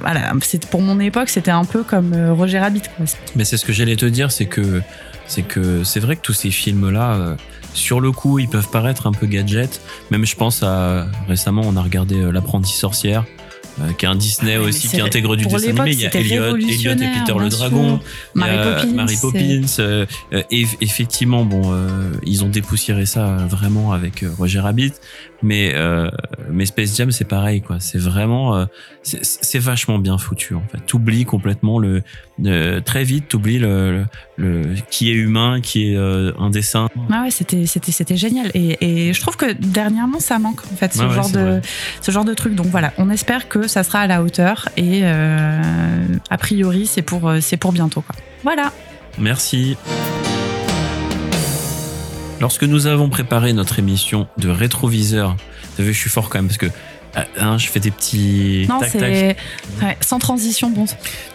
voilà, 0.00 0.32
c'est 0.42 0.66
pour 0.66 0.80
mon 0.80 0.98
époque, 1.00 1.28
c'était 1.28 1.50
un 1.50 1.64
peu 1.64 1.82
comme 1.82 2.14
Roger 2.32 2.58
Rabbit. 2.60 2.82
Quoi. 2.96 3.04
Mais 3.36 3.44
c'est 3.44 3.56
ce 3.56 3.64
que 3.64 3.72
j'allais 3.72 3.96
te 3.96 4.06
dire, 4.06 4.32
c'est 4.32 4.46
que 4.46 4.80
c'est 5.26 5.42
que 5.42 5.84
c'est 5.84 6.00
vrai 6.00 6.16
que 6.16 6.22
tous 6.22 6.32
ces 6.32 6.50
films-là, 6.50 7.36
sur 7.74 8.00
le 8.00 8.12
coup, 8.12 8.38
ils 8.38 8.48
peuvent 8.48 8.68
paraître 8.70 9.06
un 9.06 9.12
peu 9.12 9.26
gadget. 9.26 9.80
Même 10.10 10.24
je 10.26 10.36
pense 10.36 10.62
à 10.62 11.06
récemment, 11.28 11.62
on 11.64 11.76
a 11.76 11.82
regardé 11.82 12.16
euh, 12.16 12.32
L'apprenti 12.32 12.72
sorcière. 12.72 13.24
euh, 13.80 13.90
qui 13.96 14.04
est 14.04 14.08
un 14.08 14.14
Disney 14.16 14.56
Ah 14.56 14.60
aussi 14.60 14.86
qui 14.86 15.00
intègre 15.00 15.34
du 15.34 15.46
dessin 15.46 15.68
animé. 15.70 15.92
Il 15.92 16.00
y 16.00 16.04
a 16.06 16.14
Elliot, 16.14 16.56
Elliot 16.56 16.92
et 16.92 16.96
Peter 16.96 17.32
le 17.38 17.48
Dragon. 17.48 18.00
Mary 18.34 18.56
Poppins. 18.58 18.92
Mary 18.94 19.16
c'est- 19.16 19.20
Poppins. 19.22 19.66
euh, 19.78 20.06
euh, 20.34 20.42
et 20.50 20.66
effectivement, 20.82 21.46
bon, 21.46 21.62
euh, 21.72 22.12
ils 22.26 22.44
ont 22.44 22.48
dépoussiéré 22.50 23.06
ça 23.06 23.26
euh, 23.28 23.46
vraiment 23.46 23.92
avec 23.92 24.24
Roger 24.38 24.60
Rabbit. 24.60 24.92
Mais, 25.42 25.72
euh, 25.74 26.08
mais 26.50 26.66
Space 26.66 26.94
Jam, 26.96 27.10
c'est 27.10 27.24
pareil, 27.24 27.62
quoi. 27.62 27.78
C'est 27.80 27.98
vraiment, 27.98 28.54
euh, 28.56 28.66
c'est 29.02 29.24
c'est 29.24 29.58
vachement 29.58 29.98
bien 29.98 30.18
foutu, 30.18 30.54
en 30.54 30.62
fait. 30.70 30.78
T'oublies 30.86 31.24
complètement 31.24 31.78
le, 31.80 32.02
le- 32.40 32.80
très 32.80 33.04
vite, 33.04 33.28
t'oublies 33.28 33.58
le, 33.58 34.04
le, 34.36 34.62
le- 34.62 34.74
qui 34.90 35.10
est 35.10 35.14
humain, 35.14 35.60
qui 35.60 35.92
est 35.92 35.96
euh, 35.96 36.32
un 36.38 36.50
dessin. 36.50 36.88
Ah 37.10 37.22
ouais, 37.22 37.30
c'était 37.30 37.66
c'était 37.66 37.92
c'était 37.92 38.16
génial 38.16 38.50
et, 38.54 38.78
et 39.08 39.12
je 39.12 39.20
trouve 39.20 39.36
que 39.36 39.52
dernièrement 39.52 40.20
ça 40.20 40.38
manque 40.38 40.60
en 40.72 40.76
fait 40.76 40.92
ce 40.94 41.02
ouais, 41.02 41.14
genre 41.14 41.30
de 41.30 41.40
vrai. 41.40 41.62
ce 42.00 42.10
genre 42.10 42.24
de 42.24 42.34
truc. 42.34 42.54
Donc 42.54 42.66
voilà, 42.66 42.92
on 42.98 43.10
espère 43.10 43.48
que 43.48 43.66
ça 43.68 43.82
sera 43.84 44.00
à 44.00 44.06
la 44.06 44.22
hauteur 44.22 44.68
et 44.76 45.00
euh, 45.02 45.60
a 46.30 46.38
priori 46.38 46.86
c'est 46.86 47.02
pour 47.02 47.28
euh, 47.28 47.40
c'est 47.40 47.56
pour 47.56 47.72
bientôt 47.72 48.00
quoi. 48.02 48.14
Voilà. 48.42 48.72
Merci. 49.18 49.76
Lorsque 52.40 52.64
nous 52.64 52.86
avons 52.86 53.08
préparé 53.08 53.52
notre 53.52 53.78
émission 53.78 54.26
de 54.38 54.48
rétroviseur, 54.48 55.36
vous 55.36 55.76
savez, 55.76 55.92
je 55.92 55.98
suis 55.98 56.10
fort 56.10 56.28
quand 56.28 56.38
même 56.38 56.48
parce 56.48 56.58
que 56.58 56.66
Ah, 57.14 57.26
hein, 57.38 57.58
je 57.58 57.68
fais 57.68 57.80
des 57.80 57.90
petits 57.90 58.66
Non, 58.68 58.78
tac 58.80 58.92
tac. 58.92 59.00
c'est 59.00 59.36
ouais, 59.82 59.96
sans 60.00 60.18
transition, 60.18 60.70
bon. 60.70 60.86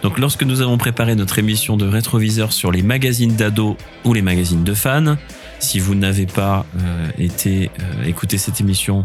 Donc 0.02 0.18
lorsque 0.18 0.42
nous 0.42 0.60
avons 0.60 0.76
préparé 0.76 1.14
notre 1.14 1.38
émission 1.38 1.76
de 1.76 1.86
rétroviseur 1.86 2.52
sur 2.52 2.72
les 2.72 2.82
magazines 2.82 3.36
d'ados 3.36 3.76
ou 4.04 4.12
les 4.12 4.22
magazines 4.22 4.64
de 4.64 4.74
fans, 4.74 5.16
si 5.60 5.78
vous 5.78 5.94
n'avez 5.94 6.26
pas 6.26 6.66
euh, 6.78 7.08
été 7.18 7.70
euh, 7.80 8.04
écouter 8.04 8.38
cette 8.38 8.60
émission, 8.60 9.02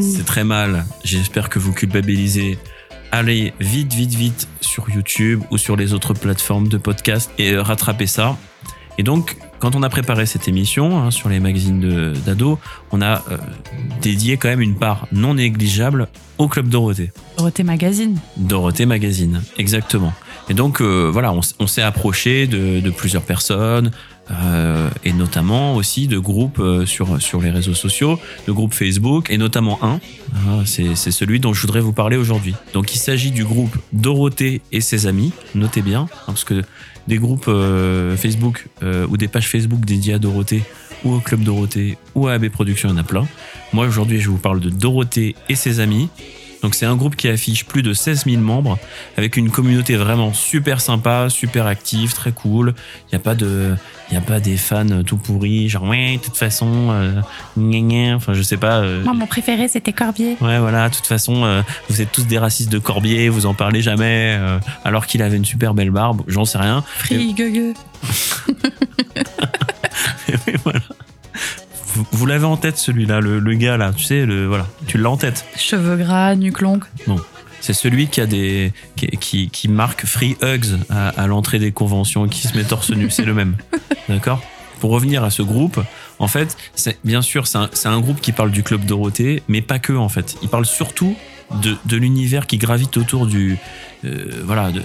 c'est 0.00 0.24
très 0.24 0.44
mal. 0.44 0.84
J'espère 1.02 1.48
que 1.48 1.58
vous 1.58 1.72
culpabilisez. 1.72 2.58
Allez 3.12 3.54
vite, 3.60 3.92
vite, 3.92 4.14
vite 4.14 4.48
sur 4.60 4.90
YouTube 4.90 5.42
ou 5.50 5.58
sur 5.58 5.76
les 5.76 5.92
autres 5.92 6.14
plateformes 6.14 6.68
de 6.68 6.78
podcast 6.78 7.30
et 7.38 7.52
euh, 7.52 7.62
rattrapez 7.62 8.06
ça. 8.06 8.36
Et 8.98 9.02
donc, 9.02 9.36
quand 9.58 9.74
on 9.74 9.82
a 9.82 9.88
préparé 9.88 10.26
cette 10.26 10.48
émission 10.48 10.98
hein, 10.98 11.10
sur 11.10 11.28
les 11.28 11.40
magazines 11.40 12.14
d'ados, 12.26 12.58
on 12.92 13.00
a 13.00 13.22
euh, 13.30 13.38
dédié 14.02 14.36
quand 14.36 14.48
même 14.48 14.60
une 14.60 14.76
part 14.76 15.06
non 15.12 15.34
négligeable 15.34 16.08
au 16.38 16.48
Club 16.48 16.68
Dorothée. 16.68 17.12
Dorothée 17.38 17.62
Magazine. 17.62 18.18
Dorothée 18.36 18.86
Magazine, 18.86 19.42
exactement. 19.58 20.12
Et 20.48 20.54
donc 20.54 20.80
euh, 20.80 21.08
voilà, 21.10 21.32
on, 21.58 21.66
s'est 21.66 21.82
approché 21.82 22.46
de, 22.46 22.80
de 22.80 22.90
plusieurs 22.90 23.22
personnes 23.22 23.90
euh, 24.30 24.90
et 25.04 25.12
notamment 25.12 25.74
aussi 25.74 26.06
de 26.06 26.18
groupes 26.18 26.58
euh, 26.58 26.86
sur 26.86 27.20
sur 27.20 27.40
les 27.40 27.50
réseaux 27.50 27.74
sociaux, 27.74 28.18
de 28.46 28.52
groupes 28.52 28.74
Facebook 28.74 29.30
et 29.30 29.38
notamment 29.38 29.78
un, 29.82 30.00
c'est 30.66 30.94
c'est 30.96 31.10
celui 31.10 31.40
dont 31.40 31.54
je 31.54 31.62
voudrais 31.62 31.80
vous 31.80 31.92
parler 31.92 32.16
aujourd'hui. 32.16 32.54
Donc 32.74 32.94
il 32.94 32.98
s'agit 32.98 33.30
du 33.30 33.44
groupe 33.44 33.76
Dorothée 33.92 34.60
et 34.72 34.80
ses 34.80 35.06
amis. 35.06 35.32
Notez 35.54 35.82
bien, 35.82 36.02
hein, 36.02 36.08
parce 36.26 36.44
que 36.44 36.62
des 37.06 37.18
groupes 37.18 37.46
euh, 37.48 38.16
Facebook 38.16 38.66
euh, 38.82 39.06
ou 39.08 39.16
des 39.16 39.28
pages 39.28 39.48
Facebook 39.48 39.84
dédiées 39.84 40.14
à 40.14 40.18
Dorothée 40.18 40.62
ou 41.04 41.14
au 41.14 41.20
Club 41.20 41.42
Dorothée 41.42 41.98
ou 42.14 42.28
à 42.28 42.34
AB 42.34 42.48
Productions, 42.48 42.88
il 42.88 42.92
y 42.92 42.94
en 42.94 42.98
a 42.98 43.04
plein. 43.04 43.26
Moi 43.72 43.86
aujourd'hui, 43.86 44.20
je 44.20 44.30
vous 44.30 44.38
parle 44.38 44.60
de 44.60 44.70
Dorothée 44.70 45.34
et 45.48 45.54
ses 45.54 45.80
amis. 45.80 46.08
Donc 46.64 46.74
c'est 46.74 46.86
un 46.86 46.96
groupe 46.96 47.14
qui 47.14 47.28
affiche 47.28 47.66
plus 47.66 47.82
de 47.82 47.92
16 47.92 48.24
000 48.24 48.40
membres 48.40 48.78
avec 49.18 49.36
une 49.36 49.50
communauté 49.50 49.96
vraiment 49.96 50.32
super 50.32 50.80
sympa, 50.80 51.26
super 51.28 51.66
active, 51.66 52.14
très 52.14 52.32
cool. 52.32 52.72
Il 53.02 53.14
n'y 53.14 53.16
a 53.16 53.18
pas 53.18 53.34
de, 53.34 53.74
il 54.10 54.14
y 54.14 54.16
a 54.16 54.22
pas 54.22 54.40
des 54.40 54.56
fans 54.56 55.02
tout 55.04 55.18
pourris, 55.18 55.68
genre 55.68 55.82
ouais, 55.84 56.16
de 56.16 56.22
toute 56.22 56.38
façon, 56.38 56.88
euh, 56.90 57.20
gna 57.58 57.80
gna, 57.80 58.16
enfin 58.16 58.32
je 58.32 58.40
sais 58.40 58.56
pas. 58.56 58.78
euh, 58.78 59.04
Moi, 59.04 59.12
mon 59.12 59.26
préféré, 59.26 59.68
c'était 59.68 59.92
Corbier. 59.92 60.38
Ouais, 60.40 60.58
voilà, 60.58 60.88
de 60.88 60.94
toute 60.94 61.04
façon, 61.06 61.44
euh, 61.44 61.60
vous 61.90 62.00
êtes 62.00 62.12
tous 62.12 62.26
des 62.26 62.38
racistes 62.38 62.72
de 62.72 62.78
Corbier, 62.78 63.28
vous 63.28 63.44
en 63.44 63.52
parlez 63.52 63.82
jamais, 63.82 64.38
euh, 64.40 64.58
alors 64.86 65.06
qu'il 65.06 65.20
avait 65.20 65.36
une 65.36 65.44
super 65.44 65.74
belle 65.74 65.90
barbe, 65.90 66.22
j'en 66.28 66.46
sais 66.46 66.56
rien. 66.56 66.82
Free. 66.96 67.34
Mais 70.46 70.54
voilà. 70.64 70.80
Vous, 71.94 72.04
vous 72.10 72.26
l'avez 72.26 72.44
en 72.44 72.56
tête 72.56 72.76
celui-là, 72.76 73.20
le, 73.20 73.38
le 73.38 73.54
gars 73.54 73.76
là, 73.76 73.92
tu 73.96 74.04
sais, 74.04 74.26
le, 74.26 74.46
voilà, 74.46 74.66
tu 74.86 74.98
l'as 74.98 75.10
en 75.10 75.16
tête. 75.16 75.44
Cheveux 75.56 75.96
gras, 75.96 76.34
nuque 76.34 76.60
longue. 76.60 76.84
C'est 77.60 77.72
celui 77.72 78.08
qui 78.08 78.20
a 78.20 78.26
des 78.26 78.72
qui, 78.96 79.06
qui, 79.06 79.48
qui 79.48 79.68
marque 79.68 80.04
free 80.04 80.36
hugs 80.42 80.78
à, 80.90 81.08
à 81.10 81.26
l'entrée 81.26 81.58
des 81.58 81.72
conventions, 81.72 82.28
qui 82.28 82.46
se 82.46 82.56
met 82.56 82.64
torse 82.64 82.90
nu. 82.90 83.10
C'est 83.10 83.24
le 83.24 83.32
même, 83.32 83.56
d'accord? 84.08 84.42
Pour 84.80 84.90
revenir 84.90 85.24
à 85.24 85.30
ce 85.30 85.42
groupe, 85.42 85.80
en 86.18 86.28
fait, 86.28 86.56
c'est 86.74 86.98
bien 87.04 87.22
sûr 87.22 87.46
c'est 87.46 87.56
un, 87.58 87.70
un 87.84 88.00
groupe 88.00 88.20
qui 88.20 88.32
parle 88.32 88.50
du 88.50 88.62
club 88.62 88.84
Dorothée, 88.84 89.42
mais 89.48 89.62
pas 89.62 89.78
que 89.78 89.92
en 89.92 90.08
fait. 90.08 90.36
Il 90.42 90.48
parle 90.48 90.66
surtout 90.66 91.16
de, 91.62 91.96
l'univers 91.96 92.46
qui 92.46 92.58
gravite 92.58 92.96
autour 92.96 93.26
du 93.26 93.56
euh, 94.04 94.42
voilà 94.44 94.70
de- 94.72 94.80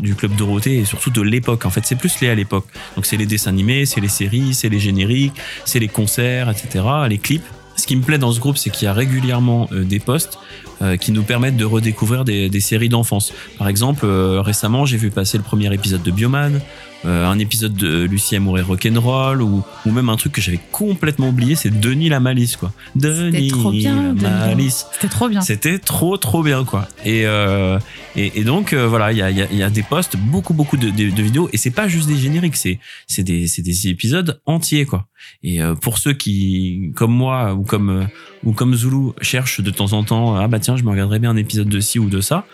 du 0.00 0.14
club 0.14 0.34
Dorothée 0.36 0.78
et 0.78 0.84
surtout 0.84 1.10
de 1.10 1.22
l'époque. 1.22 1.64
En 1.64 1.70
fait, 1.70 1.82
c'est 1.84 1.96
plus 1.96 2.20
lié 2.20 2.28
à 2.30 2.34
l'époque. 2.34 2.66
Donc 2.96 3.06
c'est 3.06 3.16
les 3.16 3.26
dessins 3.26 3.50
animés, 3.50 3.86
c'est 3.86 4.00
les 4.00 4.08
séries, 4.08 4.54
c'est 4.54 4.68
les 4.68 4.80
génériques, 4.80 5.34
c'est 5.64 5.78
les 5.78 5.88
concerts, 5.88 6.50
etc. 6.50 6.84
Les 7.08 7.18
clips. 7.18 7.44
Ce 7.76 7.86
qui 7.86 7.96
me 7.96 8.02
plaît 8.02 8.18
dans 8.18 8.32
ce 8.32 8.40
groupe, 8.40 8.58
c'est 8.58 8.68
qu'il 8.70 8.84
y 8.84 8.88
a 8.88 8.92
régulièrement 8.92 9.68
euh, 9.72 9.84
des 9.84 9.98
posts 9.98 10.38
euh, 10.82 10.96
qui 10.96 11.10
nous 11.12 11.22
permettent 11.22 11.56
de 11.56 11.64
redécouvrir 11.64 12.24
des, 12.24 12.48
des 12.50 12.60
séries 12.60 12.90
d'enfance. 12.90 13.32
Par 13.58 13.68
exemple, 13.68 14.06
récemment, 14.06 14.84
j'ai 14.84 14.98
vu 14.98 15.10
passer 15.10 15.38
le 15.38 15.44
premier 15.44 15.72
épisode 15.72 16.02
de 16.02 16.10
Bioman, 16.10 16.60
euh, 17.04 17.26
un 17.26 17.38
épisode 17.38 17.74
de 17.74 18.04
Lucie 18.04 18.36
Amour 18.36 18.58
et 18.58 18.62
Rock'n'Roll, 18.62 19.42
ou, 19.42 19.62
ou 19.86 19.90
même 19.90 20.08
un 20.08 20.16
truc 20.16 20.32
que 20.32 20.40
j'avais 20.40 20.60
complètement 20.70 21.28
oublié, 21.28 21.54
c'est 21.54 21.80
Denis 21.80 22.08
la 22.08 22.20
Malice, 22.20 22.56
quoi. 22.56 22.72
Denis 22.96 23.48
trop 23.48 23.72
bien, 23.72 24.12
Denis 24.12 24.22
la 24.22 24.46
Malice. 24.46 24.86
C'était 24.92 25.08
trop 25.08 25.28
bien. 25.28 25.40
C'était 25.40 25.78
trop 25.78 26.16
trop 26.16 26.42
bien 26.42 26.64
quoi. 26.64 26.88
Et 27.04 27.26
euh, 27.26 27.78
et, 28.16 28.40
et 28.40 28.44
donc 28.44 28.72
euh, 28.72 28.86
voilà, 28.86 29.12
il 29.12 29.18
y 29.18 29.22
a, 29.22 29.30
il 29.30 29.36
y, 29.38 29.42
a, 29.42 29.52
y 29.52 29.62
a 29.62 29.70
des 29.70 29.82
posts, 29.82 30.16
beaucoup 30.16 30.54
beaucoup 30.54 30.76
de, 30.76 30.90
de, 30.90 31.10
de 31.10 31.22
vidéos 31.22 31.48
et 31.52 31.56
c'est 31.56 31.70
pas 31.70 31.88
juste 31.88 32.08
des 32.08 32.16
génériques, 32.16 32.56
c'est 32.56 32.78
c'est 33.06 33.22
des 33.22 33.46
c'est 33.46 33.62
des 33.62 33.88
épisodes 33.88 34.40
entiers 34.46 34.86
quoi. 34.86 35.06
Et 35.42 35.62
euh, 35.62 35.74
pour 35.74 35.98
ceux 35.98 36.12
qui 36.12 36.92
comme 36.94 37.12
moi 37.12 37.54
ou 37.54 37.62
comme 37.62 37.90
euh, 37.90 38.04
ou 38.44 38.52
comme 38.52 38.74
Zulu 38.74 39.12
cherchent 39.20 39.60
de 39.60 39.70
temps 39.70 39.92
en 39.92 40.04
temps 40.04 40.36
ah 40.36 40.48
bah 40.48 40.58
tiens 40.58 40.76
je 40.76 40.82
me 40.84 40.90
regarderais 40.90 41.18
bien 41.18 41.30
un 41.30 41.36
épisode 41.36 41.68
de 41.68 41.80
ci 41.80 41.98
ou 41.98 42.08
de 42.08 42.20
ça, 42.20 42.46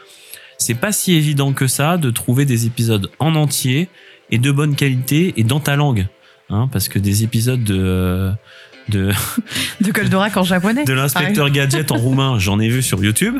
c'est 0.59 0.75
pas 0.75 0.93
si 0.93 1.13
évident 1.13 1.53
que 1.53 1.67
ça 1.67 1.97
de 1.97 2.11
trouver 2.11 2.45
des 2.45 2.67
épisodes 2.67 3.11
en 3.19 3.35
entier 3.35 3.89
et 4.31 4.39
de 4.39 4.51
bonne 4.51 4.75
qualité 4.75 5.35
et 5.37 5.45
dans 5.45 5.61
ta 5.61 5.77
langue. 5.77 6.07
Hein, 6.51 6.69
parce 6.73 6.89
que 6.89 6.99
des 6.99 7.25
épisodes 7.25 7.63
de 7.63 8.33
de 8.89 9.13
De 9.81 9.93
Goldorak 9.93 10.37
en 10.37 10.45
japonais. 10.45 10.85
de 10.85 10.93
l'inspecteur 10.93 11.51
gadget 11.51 11.93
en 11.93 11.97
roumain, 11.97 12.39
j'en 12.39 12.59
ai 12.59 12.69
vu 12.69 12.83
sur 12.83 13.05
YouTube. 13.05 13.37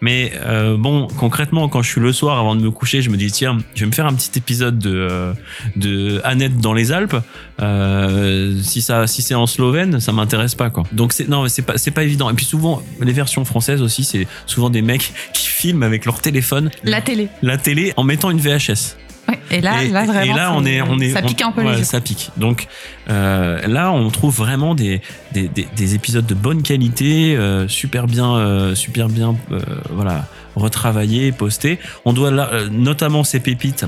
Mais 0.00 0.32
euh, 0.44 0.76
bon, 0.76 1.08
concrètement, 1.08 1.68
quand 1.68 1.82
je 1.82 1.90
suis 1.90 2.00
le 2.00 2.12
soir 2.12 2.38
avant 2.38 2.54
de 2.54 2.60
me 2.60 2.70
coucher, 2.70 3.02
je 3.02 3.10
me 3.10 3.16
dis 3.16 3.30
tiens, 3.32 3.58
je 3.74 3.80
vais 3.80 3.86
me 3.86 3.92
faire 3.92 4.06
un 4.06 4.14
petit 4.14 4.38
épisode 4.38 4.78
de 4.78 4.90
euh, 4.94 5.32
de 5.76 6.20
Annette 6.24 6.58
dans 6.58 6.74
les 6.74 6.92
Alpes. 6.92 7.16
Euh, 7.60 8.60
si 8.62 8.82
ça, 8.82 9.06
si 9.06 9.22
c'est 9.22 9.34
en 9.34 9.46
slovène, 9.46 10.00
ça 10.00 10.12
m'intéresse 10.12 10.54
pas 10.54 10.70
quoi. 10.70 10.84
Donc 10.92 11.12
c'est 11.12 11.28
non, 11.28 11.48
c'est 11.48 11.62
pas 11.62 11.78
c'est 11.78 11.90
pas 11.92 12.02
évident. 12.02 12.28
Et 12.30 12.34
puis 12.34 12.44
souvent, 12.44 12.82
les 13.00 13.12
versions 13.12 13.44
françaises 13.44 13.82
aussi, 13.82 14.04
c'est 14.04 14.26
souvent 14.46 14.70
des 14.70 14.82
mecs 14.82 15.12
qui 15.32 15.46
filment 15.46 15.82
avec 15.82 16.04
leur 16.04 16.20
téléphone 16.20 16.70
La 16.84 17.00
télé. 17.00 17.28
la 17.42 17.56
télé 17.56 17.92
en 17.96 18.04
mettant 18.04 18.30
une 18.30 18.40
VHS. 18.40 18.96
Ouais. 19.30 19.38
Et 19.50 19.60
là, 19.60 19.82
et, 19.82 19.88
là 19.88 20.04
vraiment. 20.04 20.34
et 20.34 20.36
là, 20.36 20.52
on 20.54 20.64
est, 20.64 20.80
on 20.82 20.98
est, 20.98 21.10
Ça 21.10 21.20
on- 21.22 21.28
pique 21.28 21.42
un 21.42 21.52
peu 21.52 21.62
ouais, 21.62 21.72
les 21.72 21.78
yeux. 21.78 21.84
Ça 21.84 22.00
pique. 22.00 22.30
Donc 22.36 22.66
euh, 23.08 23.66
là, 23.66 23.92
on 23.92 24.10
trouve 24.10 24.34
vraiment 24.36 24.74
des, 24.74 25.00
des, 25.32 25.48
des, 25.48 25.66
des 25.76 25.94
épisodes 25.94 26.26
de 26.26 26.34
bonne 26.34 26.62
qualité, 26.62 27.36
euh, 27.36 27.68
super 27.68 28.06
bien, 28.06 28.34
euh, 28.36 28.74
super 28.74 29.08
bien, 29.08 29.36
euh, 29.52 29.60
voilà, 29.90 30.26
retravaillés, 30.56 31.32
postés. 31.32 31.78
On 32.04 32.12
doit 32.12 32.30
là, 32.30 32.50
euh, 32.52 32.68
notamment 32.70 33.24
ces 33.24 33.40
pépites 33.40 33.84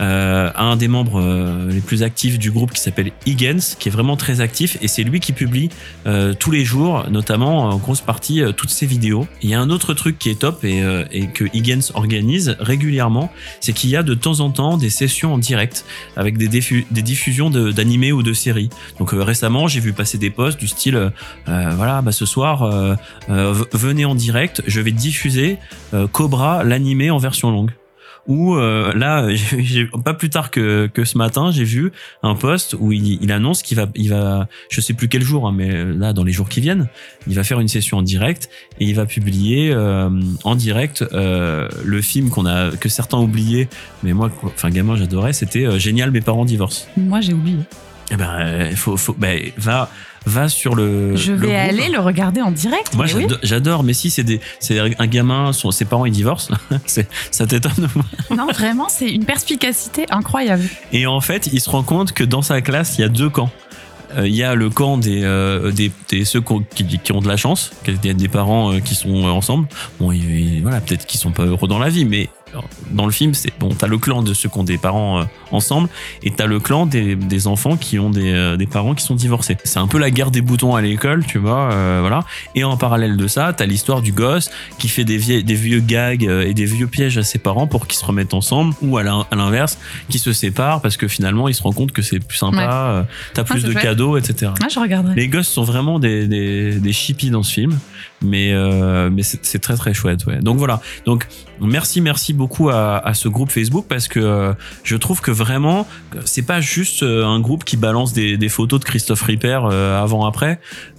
euh, 0.00 0.50
un 0.56 0.76
des 0.76 0.88
membres 0.88 1.20
euh, 1.20 1.70
les 1.70 1.80
plus 1.80 2.02
actifs 2.02 2.38
du 2.38 2.50
groupe 2.50 2.72
qui 2.72 2.80
s'appelle 2.80 3.12
Higgins, 3.26 3.60
qui 3.78 3.88
est 3.88 3.92
vraiment 3.92 4.16
très 4.16 4.40
actif 4.40 4.78
et 4.80 4.88
c'est 4.88 5.02
lui 5.02 5.20
qui 5.20 5.32
publie 5.32 5.68
euh, 6.06 6.34
tous 6.34 6.50
les 6.50 6.64
jours, 6.64 7.04
notamment 7.10 7.64
en 7.64 7.76
grosse 7.76 8.00
partie 8.00 8.42
euh, 8.42 8.52
toutes 8.52 8.70
ses 8.70 8.86
vidéos. 8.86 9.26
Il 9.42 9.50
y 9.50 9.54
a 9.54 9.60
un 9.60 9.70
autre 9.70 9.94
truc 9.94 10.18
qui 10.18 10.30
est 10.30 10.38
top 10.38 10.64
et, 10.64 10.82
euh, 10.82 11.04
et 11.12 11.26
que 11.26 11.44
Higgins 11.52 11.92
organise 11.94 12.56
régulièrement, 12.58 13.30
c'est 13.60 13.72
qu'il 13.72 13.90
y 13.90 13.96
a 13.96 14.02
de 14.02 14.14
temps 14.14 14.40
en 14.40 14.50
temps 14.50 14.76
des 14.76 14.90
sessions 14.90 15.34
en 15.34 15.38
direct 15.38 15.84
avec 16.16 16.38
des, 16.38 16.48
diffu- 16.48 16.86
des 16.90 17.02
diffusions 17.02 17.50
d'animés 17.50 18.12
ou 18.12 18.22
de 18.22 18.32
séries. 18.32 18.70
Donc 18.98 19.12
euh, 19.12 19.22
récemment, 19.22 19.68
j'ai 19.68 19.80
vu 19.80 19.92
passer 19.92 20.18
des 20.18 20.30
posts 20.30 20.58
du 20.58 20.68
style, 20.68 21.12
voilà, 21.46 22.02
bah 22.02 22.12
ce 22.12 22.26
soir, 22.26 22.96
venez 23.28 24.04
en 24.04 24.14
direct, 24.14 24.62
je 24.66 24.80
vais 24.80 24.92
diffuser 24.92 25.58
Cobra, 26.12 26.64
l'animé 26.64 27.10
en 27.10 27.18
version 27.18 27.50
longue. 27.50 27.70
Ou 28.28 28.54
euh, 28.54 28.92
là, 28.94 29.28
pas 30.04 30.14
plus 30.14 30.30
tard 30.30 30.50
que, 30.50 30.88
que 30.92 31.04
ce 31.04 31.18
matin, 31.18 31.50
j'ai 31.50 31.64
vu 31.64 31.92
un 32.22 32.34
post 32.34 32.76
où 32.78 32.92
il, 32.92 33.22
il 33.22 33.32
annonce 33.32 33.62
qu'il 33.62 33.76
va, 33.76 33.86
il 33.94 34.10
va, 34.10 34.48
je 34.70 34.80
sais 34.80 34.94
plus 34.94 35.08
quel 35.08 35.22
jour, 35.22 35.48
hein, 35.48 35.52
mais 35.54 35.84
là 35.84 36.12
dans 36.12 36.24
les 36.24 36.32
jours 36.32 36.48
qui 36.48 36.60
viennent, 36.60 36.88
il 37.26 37.34
va 37.34 37.44
faire 37.44 37.60
une 37.60 37.68
session 37.68 37.98
en 37.98 38.02
direct 38.02 38.48
et 38.78 38.84
il 38.84 38.94
va 38.94 39.06
publier 39.06 39.72
euh, 39.72 40.08
en 40.44 40.54
direct 40.54 41.04
euh, 41.12 41.68
le 41.84 42.00
film 42.00 42.30
qu'on 42.30 42.46
a, 42.46 42.70
que 42.70 42.88
certains 42.88 43.18
ont 43.18 43.24
oublié, 43.24 43.68
mais 44.02 44.12
moi, 44.12 44.30
enfin 44.44 44.70
gamin, 44.70 44.96
j'adorais, 44.96 45.32
c'était 45.32 45.66
euh, 45.66 45.78
génial, 45.78 46.10
mes 46.10 46.20
parents 46.20 46.44
divorcent. 46.44 46.86
Moi, 46.96 47.20
j'ai 47.20 47.34
oublié. 47.34 47.58
Eh 48.10 48.16
ben, 48.16 48.30
euh, 48.40 48.76
faut, 48.76 48.96
faut, 48.96 49.14
ben, 49.14 49.40
va, 49.56 49.90
va 50.26 50.48
sur 50.48 50.74
le. 50.74 51.16
Je 51.16 51.32
vais 51.32 51.54
aller 51.56 51.88
le 51.88 51.98
regarder 51.98 52.40
en 52.40 52.50
direct. 52.50 52.94
Moi, 52.94 53.06
mais 53.06 53.14
oui. 53.14 53.22
j'ado- 53.28 53.38
j'adore, 53.42 53.82
mais 53.84 53.92
si 53.92 54.10
c'est 54.10 54.22
des, 54.24 54.40
c'est 54.60 54.78
un 54.78 55.06
gamin, 55.06 55.52
son, 55.52 55.70
ses 55.70 55.84
parents 55.84 56.06
ils 56.06 56.12
divorcent, 56.12 56.50
c'est, 56.86 57.08
ça 57.30 57.46
t'étonne. 57.46 57.88
Non, 58.36 58.46
vraiment, 58.46 58.88
c'est 58.88 59.10
une 59.10 59.24
perspicacité 59.24 60.06
incroyable. 60.10 60.64
Et 60.92 61.06
en 61.06 61.20
fait, 61.20 61.48
il 61.52 61.60
se 61.60 61.68
rend 61.70 61.82
compte 61.82 62.12
que 62.12 62.24
dans 62.24 62.42
sa 62.42 62.60
classe, 62.60 62.96
il 62.98 63.02
y 63.02 63.04
a 63.04 63.08
deux 63.08 63.28
camps. 63.30 63.50
Euh, 64.16 64.28
Il 64.28 64.34
y 64.34 64.42
a 64.42 64.54
le 64.54 64.68
camp 64.68 64.98
des, 64.98 65.22
euh, 65.24 65.70
des, 65.72 65.90
des 66.10 66.24
ceux 66.26 66.40
qui, 66.42 66.52
ont- 66.52 66.64
qui, 66.74 67.12
ont 67.12 67.20
de 67.22 67.28
la 67.28 67.36
chance, 67.38 67.72
qu'il 67.84 67.98
y 68.04 68.10
a 68.10 68.14
des 68.14 68.28
parents 68.28 68.72
euh, 68.74 68.80
qui 68.80 68.94
sont 68.94 69.24
ensemble. 69.24 69.66
Bon, 69.98 70.12
ils- 70.12 70.60
voilà, 70.62 70.80
peut-être 70.82 71.06
qu'ils 71.06 71.18
sont 71.20 71.30
pas 71.32 71.44
heureux 71.44 71.66
dans 71.68 71.78
la 71.78 71.88
vie, 71.88 72.04
mais 72.04 72.28
dans 72.90 73.06
le 73.06 73.12
film, 73.12 73.34
c'est 73.34 73.52
bon. 73.58 73.70
T'as 73.76 73.86
le 73.86 73.98
clan 73.98 74.22
de 74.22 74.34
ceux 74.34 74.48
qui 74.48 74.58
ont 74.58 74.64
des 74.64 74.78
parents 74.78 75.20
euh, 75.20 75.24
ensemble, 75.50 75.88
et 76.22 76.30
t'as 76.30 76.46
le 76.46 76.60
clan 76.60 76.86
des, 76.86 77.16
des 77.16 77.46
enfants 77.46 77.76
qui 77.76 77.98
ont 77.98 78.10
des, 78.10 78.32
euh, 78.32 78.56
des 78.56 78.66
parents 78.66 78.94
qui 78.94 79.04
sont 79.04 79.14
divorcés. 79.14 79.56
C'est 79.64 79.78
un 79.78 79.86
peu 79.86 79.98
la 79.98 80.10
guerre 80.10 80.30
des 80.30 80.40
boutons 80.42 80.74
à 80.74 80.82
l'école, 80.82 81.24
tu 81.26 81.38
vois, 81.38 81.72
euh, 81.72 81.98
voilà. 82.00 82.24
Et 82.54 82.64
en 82.64 82.76
parallèle 82.76 83.16
de 83.16 83.26
ça, 83.26 83.52
t'as 83.52 83.66
l'histoire 83.66 84.02
du 84.02 84.12
gosse 84.12 84.50
qui 84.78 84.88
fait 84.88 85.04
des, 85.04 85.16
vieilles, 85.16 85.44
des 85.44 85.54
vieux 85.54 85.80
gags 85.80 86.24
et 86.24 86.54
des 86.54 86.64
vieux 86.64 86.86
pièges 86.86 87.18
à 87.18 87.22
ses 87.22 87.38
parents 87.38 87.66
pour 87.66 87.86
qu'ils 87.86 87.98
se 87.98 88.04
remettent 88.04 88.34
ensemble, 88.34 88.74
ou 88.82 88.96
à 88.98 89.02
l'in- 89.02 89.26
à 89.30 89.36
l'inverse, 89.36 89.78
qui 90.08 90.18
se 90.18 90.32
séparent 90.32 90.80
parce 90.80 90.96
que 90.96 91.08
finalement, 91.08 91.48
il 91.48 91.54
se 91.54 91.62
rend 91.62 91.72
compte 91.72 91.92
que 91.92 92.02
c'est 92.02 92.20
plus 92.20 92.38
sympa, 92.38 92.52
Ouais. 93.00 93.06
t'as 93.34 93.44
plus 93.44 93.60
c'est 93.60 93.66
de 93.66 93.72
chouette. 93.72 93.82
cadeaux, 93.82 94.16
etc. 94.16 94.52
Ah, 94.62 94.66
je 94.72 94.78
regarderai. 94.78 95.14
Les 95.14 95.28
gosses 95.28 95.48
sont 95.48 95.62
vraiment 95.64 95.98
des, 95.98 96.26
des, 96.26 96.74
des 96.78 96.92
chippies 96.92 97.30
dans 97.30 97.42
ce 97.42 97.52
film. 97.52 97.78
Mais 98.22 98.52
euh, 98.52 99.10
mais 99.10 99.22
c'est 99.22 99.58
très 99.58 99.76
très 99.76 99.94
chouette. 99.94 100.26
Ouais. 100.26 100.38
Donc 100.40 100.58
voilà. 100.58 100.80
Donc 101.06 101.26
merci 101.60 102.00
merci 102.00 102.32
beaucoup 102.32 102.70
à, 102.70 103.12
ce 103.14 103.28
groupe 103.28 103.50
Facebook 103.50 103.86
parce 103.88 104.08
que 104.08 104.20
euh, 104.20 104.52
je 104.84 104.96
trouve 104.96 105.20
que 105.20 105.30
vraiment 105.30 105.86
c'est 106.24 106.42
pas 106.42 106.60
juste 106.60 107.02
euh, 107.02 107.24
un 107.24 107.40
groupe 107.40 107.64
qui 107.64 107.76
balance 107.76 108.12
des, 108.12 108.48
photos 108.48 108.80
de 108.80 108.84
Christophe 108.84 109.22
Ripper 109.22 109.60
euh, 109.64 110.02
avant 110.02 110.26
après. 110.26 110.60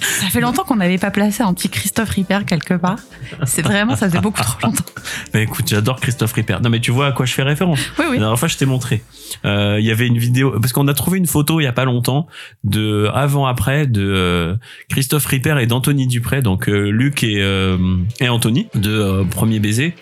Ça 0.00 0.26
fait 0.26 0.40
longtemps 0.40 0.64
qu'on 0.64 0.76
n'avait 0.76 0.98
pas 0.98 1.10
placé 1.10 1.42
un 1.42 1.52
petit 1.54 1.68
Christophe 1.68 2.10
Ripper 2.10 2.40
quelque 2.46 2.74
part. 2.74 2.98
C'est 3.44 3.62
vraiment, 3.62 3.96
ça 3.96 4.08
faisait 4.08 4.20
beaucoup 4.20 4.42
trop 4.42 4.58
longtemps. 4.62 4.84
bah 5.32 5.40
écoute, 5.40 5.66
j'adore 5.68 6.00
Christophe 6.00 6.32
Ripper. 6.32 6.58
Non 6.62 6.70
mais 6.70 6.80
tu 6.80 6.90
vois 6.90 7.08
à 7.08 7.12
quoi 7.12 7.26
je 7.26 7.34
fais 7.34 7.42
référence. 7.42 7.80
Oui, 7.98 8.06
oui. 8.08 8.14
La 8.14 8.22
dernière 8.22 8.38
fois, 8.38 8.48
je 8.48 8.56
t'ai 8.56 8.66
montré. 8.66 9.02
Euh, 9.44 9.76
Il 9.80 9.86
y 9.86 9.90
avait 9.90 10.06
une 10.06 10.18
vidéo 10.18 10.58
parce 10.60 10.72
qu'on 10.72 10.88
a 10.88 10.94
trouvé 10.94 11.18
une 11.18 11.26
photo 11.26 11.60
il 11.60 11.64
y 11.64 11.66
a 11.66 11.72
pas 11.72 11.84
longtemps 11.84 12.26
de 12.64 13.08
avant 13.14 13.46
après 13.46 13.86
de 13.86 14.02
euh, 14.02 14.56
Christophe 14.88 15.26
Ripper 15.26 15.56
et 15.60 15.66
d'Anthony 15.66 16.06
Dupré, 16.06 16.42
donc 16.42 16.68
euh, 16.68 16.90
Luc 16.90 17.22
et 17.22 17.42
euh, 17.42 17.76
et 18.20 18.28
Anthony 18.28 18.68
de 18.74 19.24
Premier 19.30 19.60
baiser. 19.60 19.94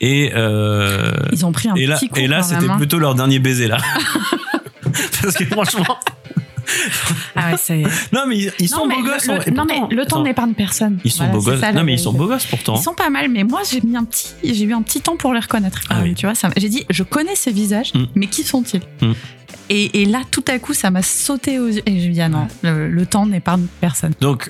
Et 0.00 0.32
euh, 0.34 1.12
Ils 1.32 1.44
ont 1.44 1.52
pris 1.52 1.68
un 1.68 1.74
et 1.74 1.86
là 1.86 1.96
petit 1.96 2.08
coup 2.08 2.18
et 2.18 2.26
là 2.26 2.42
c'était 2.42 2.68
hein. 2.68 2.78
plutôt 2.78 2.98
leur 2.98 3.14
dernier 3.14 3.38
baiser 3.38 3.68
là. 3.68 3.78
parce 5.22 5.36
que 5.36 5.44
franchement, 5.44 5.84
Ah 7.42 7.52
ouais, 7.72 7.82
non 8.12 8.20
mais 8.28 8.38
ils, 8.38 8.52
ils 8.58 8.68
sont 8.68 8.78
non, 8.78 8.86
mais 8.86 8.96
beaux 8.96 9.02
le- 9.06 9.10
gosses. 9.12 9.26
le- 9.46 9.52
non, 9.52 9.64
mais 9.64 9.94
le 9.94 10.04
temps 10.06 10.22
n'épargne 10.22 10.52
personne. 10.54 10.98
Ils 11.04 11.10
sont 11.10 11.18
Voilà, 11.24 11.32
beaux 11.32 11.42
gosses. 11.42 11.60
ça, 11.60 11.72
non 11.72 11.84
mais 11.84 11.94
ils 11.94 11.98
sont 11.98 12.12
beaux 12.12 12.26
gosses 12.26 12.46
pourtant. 12.46 12.74
Ils 12.76 12.82
sont 12.82 12.94
pas 12.94 13.10
mal, 13.10 13.28
mais 13.30 13.44
moi 13.44 13.60
j'ai 13.70 13.80
mis 13.80 13.96
un 13.96 14.04
petit, 14.04 14.28
j'ai 14.44 14.64
eu 14.64 14.72
un 14.74 14.82
petit 14.82 15.00
temps 15.00 15.16
pour 15.16 15.32
les 15.34 15.40
reconnaître. 15.40 15.80
Ah 15.90 16.00
oui. 16.02 16.14
Tu 16.14 16.26
vois, 16.26 16.34
j'ai 16.56 16.68
dit, 16.68 16.84
je 16.90 17.02
connais 17.02 17.34
ces 17.36 17.52
visages, 17.52 17.92
Mm. 17.94 18.04
mais 18.14 18.26
qui 18.26 18.42
sont-ils 18.42 18.82
Mm. 19.02 19.12
et, 19.70 20.02
et 20.02 20.04
là, 20.04 20.20
tout 20.30 20.44
à 20.48 20.58
coup, 20.58 20.74
ça 20.74 20.90
m'a 20.90 21.02
sauté 21.02 21.58
aux 21.58 21.68
yeux. 21.68 21.82
Et 21.86 22.00
je 22.00 22.08
me 22.08 22.12
dis, 22.12 22.20
ah 22.20 22.28
non, 22.28 22.46
le, 22.62 22.88
le 22.88 23.06
temps 23.06 23.26
n'épargne 23.26 23.66
personne. 23.80 24.12
Donc, 24.20 24.48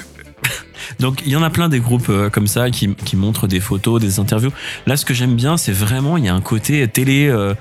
donc 0.99 1.23
il 1.25 1.33
y 1.33 1.37
en 1.37 1.43
a 1.43 1.51
plein 1.51 1.69
des 1.69 1.81
groupes 1.81 2.09
euh, 2.09 2.31
comme 2.31 2.47
ça 2.47 2.71
qui, 2.71 2.95
qui 2.95 3.17
montrent 3.17 3.47
des 3.47 3.61
photos, 3.61 4.01
des 4.01 4.19
interviews. 4.21 4.51
Là, 4.87 4.97
ce 4.97 5.05
que 5.05 5.15
j'aime 5.15 5.35
bien, 5.37 5.57
c'est 5.57 5.73
vraiment 5.73 6.17
il 6.17 6.25
y 6.25 6.29
a 6.29 6.35
un 6.35 6.41
côté 6.41 6.87
télé 6.89 7.29
euh, 7.29 7.55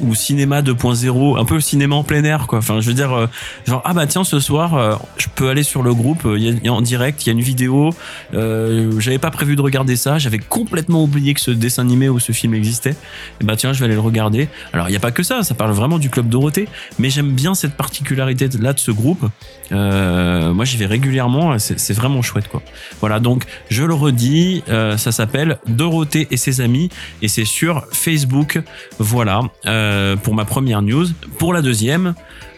ou 0.00 0.14
cinéma 0.14 0.62
2.0, 0.62 1.38
un 1.40 1.44
peu 1.44 1.60
cinéma 1.60 1.94
en 1.96 2.04
plein 2.04 2.24
air, 2.24 2.46
quoi. 2.46 2.58
Enfin, 2.58 2.80
je 2.80 2.88
veux 2.88 2.94
dire, 2.94 3.12
euh, 3.12 3.26
genre 3.66 3.82
ah 3.84 3.92
bah 3.94 4.06
tiens, 4.06 4.24
ce 4.24 4.40
soir, 4.40 4.74
euh, 4.74 4.96
je 5.18 5.26
peux 5.34 5.48
aller 5.48 5.62
sur 5.62 5.82
le 5.82 5.94
groupe, 5.94 6.24
euh, 6.26 6.38
il 6.38 6.64
y, 6.64 6.68
a- 6.68 6.72
en 6.72 6.80
direct, 6.82 7.24
il 7.24 7.28
y 7.28 7.30
a 7.30 7.32
une 7.32 7.40
vidéo. 7.40 7.90
Euh, 8.34 8.98
J'avais 9.00 9.18
pas 9.18 9.30
prévu 9.30 9.56
de 9.56 9.62
regarder 9.62 9.96
ça, 9.96 10.18
j'avais 10.18 10.38
complètement 10.38 11.02
oublié 11.04 11.34
que 11.34 11.40
ce 11.40 11.50
dessin 11.50 11.82
animé 11.82 12.08
ou 12.08 12.18
ce 12.18 12.32
film 12.32 12.54
existait. 12.54 12.96
Et 13.40 13.44
bah 13.44 13.56
tiens, 13.56 13.72
je 13.72 13.78
vais 13.80 13.84
aller 13.86 13.94
le 13.94 14.00
regarder. 14.00 14.48
Alors 14.72 14.88
il 14.88 14.92
y 14.92 14.96
a 14.96 15.00
pas 15.00 15.10
que 15.12 15.22
ça, 15.22 15.42
ça 15.42 15.54
parle 15.54 15.72
vraiment 15.72 15.98
du 15.98 16.10
club 16.10 16.28
Dorothée, 16.28 16.68
mais 16.98 17.10
j'aime 17.10 17.32
bien 17.32 17.54
cette 17.54 17.74
particularité 17.76 18.48
là 18.60 18.72
de 18.72 18.78
ce 18.78 18.90
groupe. 18.90 19.26
Moi, 19.70 20.64
j'y 20.64 20.76
vais 20.76 20.86
régulièrement, 20.86 21.58
c'est 21.58 21.92
vraiment 21.94 22.22
chouette, 22.22 22.48
quoi. 22.48 22.62
Voilà, 23.00 23.20
donc 23.20 23.44
je 23.68 23.84
le 23.84 23.94
redis, 23.94 24.62
euh, 24.68 24.96
ça 24.96 25.12
s'appelle 25.12 25.58
Dorothée 25.66 26.28
et 26.30 26.36
ses 26.36 26.60
amis, 26.60 26.90
et 27.20 27.28
c'est 27.28 27.44
sur 27.44 27.84
Facebook. 27.92 28.60
Voilà, 28.98 29.42
euh, 29.66 30.16
pour 30.16 30.34
ma 30.34 30.44
première 30.44 30.82
news. 30.82 31.06
Pour 31.38 31.52
la 31.52 31.62
deuxième, 31.62 32.14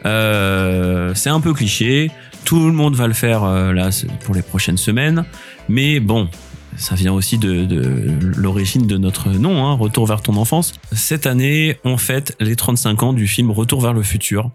euh, 0.07 1.13
c'est 1.15 1.31
un 1.31 1.41
peu 1.41 1.53
cliché. 1.53 2.11
Tout 2.45 2.67
le 2.67 2.73
monde 2.73 2.95
va 2.95 3.07
le 3.07 3.15
faire 3.15 3.45
euh, 3.45 3.73
là 3.73 3.91
pour 4.25 4.35
les 4.35 4.43
prochaines 4.43 4.77
semaines, 4.77 5.25
mais 5.69 6.01
bon. 6.01 6.29
Ça 6.77 6.97
vient 6.97 7.13
aussi 7.13 7.39
de, 7.39 7.65
de 7.65 8.11
l'origine 8.37 8.89
de 8.89 8.99
notre 8.99 9.29
nom, 9.29 9.65
hein, 9.65 9.75
Retour 9.75 10.07
vers 10.07 10.23
ton 10.23 10.35
enfance. 10.35 10.73
Cette 10.91 11.25
année, 11.25 11.79
on 11.85 11.97
fête 11.97 12.35
les 12.41 12.57
35 12.57 13.03
ans 13.05 13.13
du 13.13 13.29
film 13.29 13.53
Retour 13.53 13.81
vers 13.81 13.93
le 13.93 14.03
futur. 14.03 14.51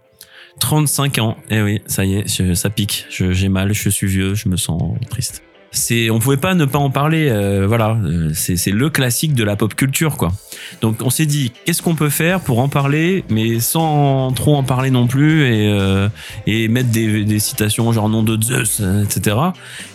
35 0.60 1.18
ans. 1.18 1.36
Eh 1.48 1.62
oui, 1.62 1.80
ça 1.86 2.04
y 2.04 2.16
est, 2.16 2.54
ça 2.54 2.70
pique. 2.70 3.06
J'ai 3.10 3.48
mal, 3.48 3.72
je 3.72 3.88
suis 3.88 4.06
vieux, 4.06 4.34
je 4.34 4.48
me 4.50 4.56
sens 4.56 4.82
triste. 5.08 5.42
C'est, 5.72 6.10
on 6.10 6.18
pouvait 6.18 6.36
pas 6.36 6.54
ne 6.54 6.64
pas 6.64 6.78
en 6.80 6.90
parler. 6.90 7.28
euh, 7.30 7.64
voilà, 7.66 7.90
euh, 8.04 8.32
c'est 8.34 8.56
c'est 8.56 8.72
le 8.72 8.90
classique 8.90 9.34
de 9.34 9.44
la 9.44 9.54
pop 9.54 9.72
culture, 9.74 10.16
quoi. 10.16 10.32
Donc, 10.80 10.96
on 11.02 11.10
s'est 11.10 11.26
dit, 11.26 11.52
qu'est-ce 11.64 11.80
qu'on 11.80 11.94
peut 11.94 12.10
faire 12.10 12.40
pour 12.40 12.58
en 12.58 12.68
parler, 12.68 13.24
mais 13.30 13.60
sans 13.60 14.32
trop 14.32 14.56
en 14.56 14.64
parler 14.64 14.90
non 14.90 15.06
plus 15.06 15.44
et 15.44 15.68
euh, 15.70 16.08
et 16.46 16.66
mettre 16.66 16.88
des, 16.90 17.24
des 17.24 17.38
citations 17.38 17.92
genre 17.92 18.08
nom 18.08 18.24
de 18.24 18.40
Zeus, 18.42 18.78
euh, 18.80 19.04
etc. 19.04 19.36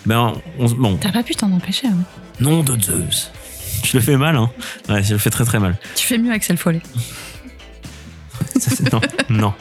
Ben, 0.05 0.33
on, 0.59 0.65
bon, 0.69 0.95
T'as 0.95 1.11
pas 1.11 1.23
pu 1.23 1.35
t'en 1.35 1.51
empêcher. 1.51 1.87
hein. 1.87 1.97
nom 2.39 2.63
de 2.63 2.81
Zeus. 2.81 3.31
Je 3.83 3.97
le 3.97 4.01
fais 4.03 4.15
mal, 4.17 4.37
hein. 4.37 4.49
Ouais, 4.87 5.03
je 5.03 5.11
le 5.13 5.19
fais 5.19 5.29
très 5.29 5.43
très 5.43 5.59
mal. 5.59 5.77
Tu 5.95 6.07
fais 6.07 6.17
mieux, 6.17 6.31
Axel 6.31 6.55
Follet. 6.57 6.81
Ça, 8.59 8.71
non, 8.91 9.01
non. 9.29 9.53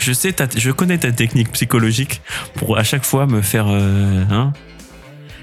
Je 0.00 0.12
sais, 0.12 0.32
ta, 0.32 0.46
je 0.56 0.70
connais 0.72 0.98
ta 0.98 1.12
technique 1.12 1.52
psychologique 1.52 2.20
pour 2.56 2.76
à 2.76 2.82
chaque 2.82 3.04
fois 3.04 3.26
me 3.26 3.40
faire, 3.40 3.66
euh, 3.68 4.24
hein. 4.30 4.52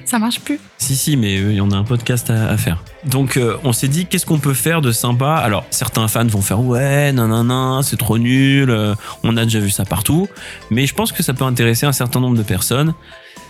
Ça 0.07 0.19
marche 0.19 0.39
plus. 0.39 0.57
Si, 0.77 0.95
si, 0.95 1.17
mais 1.17 1.37
euh, 1.37 1.59
on 1.61 1.69
a 1.71 1.75
un 1.75 1.83
podcast 1.83 2.29
à, 2.29 2.47
à 2.47 2.55
faire. 2.55 2.81
Donc, 3.03 3.35
euh, 3.35 3.57
on 3.65 3.73
s'est 3.73 3.89
dit, 3.89 4.05
qu'est-ce 4.05 4.25
qu'on 4.25 4.39
peut 4.39 4.53
faire 4.53 4.79
de 4.79 4.93
sympa? 4.93 5.33
Alors, 5.35 5.65
certains 5.69 6.07
fans 6.07 6.25
vont 6.25 6.41
faire, 6.41 6.61
ouais, 6.61 7.11
nanana, 7.11 7.81
c'est 7.83 7.97
trop 7.97 8.17
nul, 8.17 8.69
euh, 8.69 8.95
on 9.23 9.35
a 9.35 9.43
déjà 9.43 9.59
vu 9.59 9.69
ça 9.69 9.83
partout. 9.83 10.29
Mais 10.71 10.87
je 10.87 10.93
pense 10.95 11.11
que 11.11 11.23
ça 11.23 11.33
peut 11.33 11.43
intéresser 11.43 11.85
un 11.85 11.91
certain 11.91 12.21
nombre 12.21 12.37
de 12.37 12.43
personnes. 12.43 12.93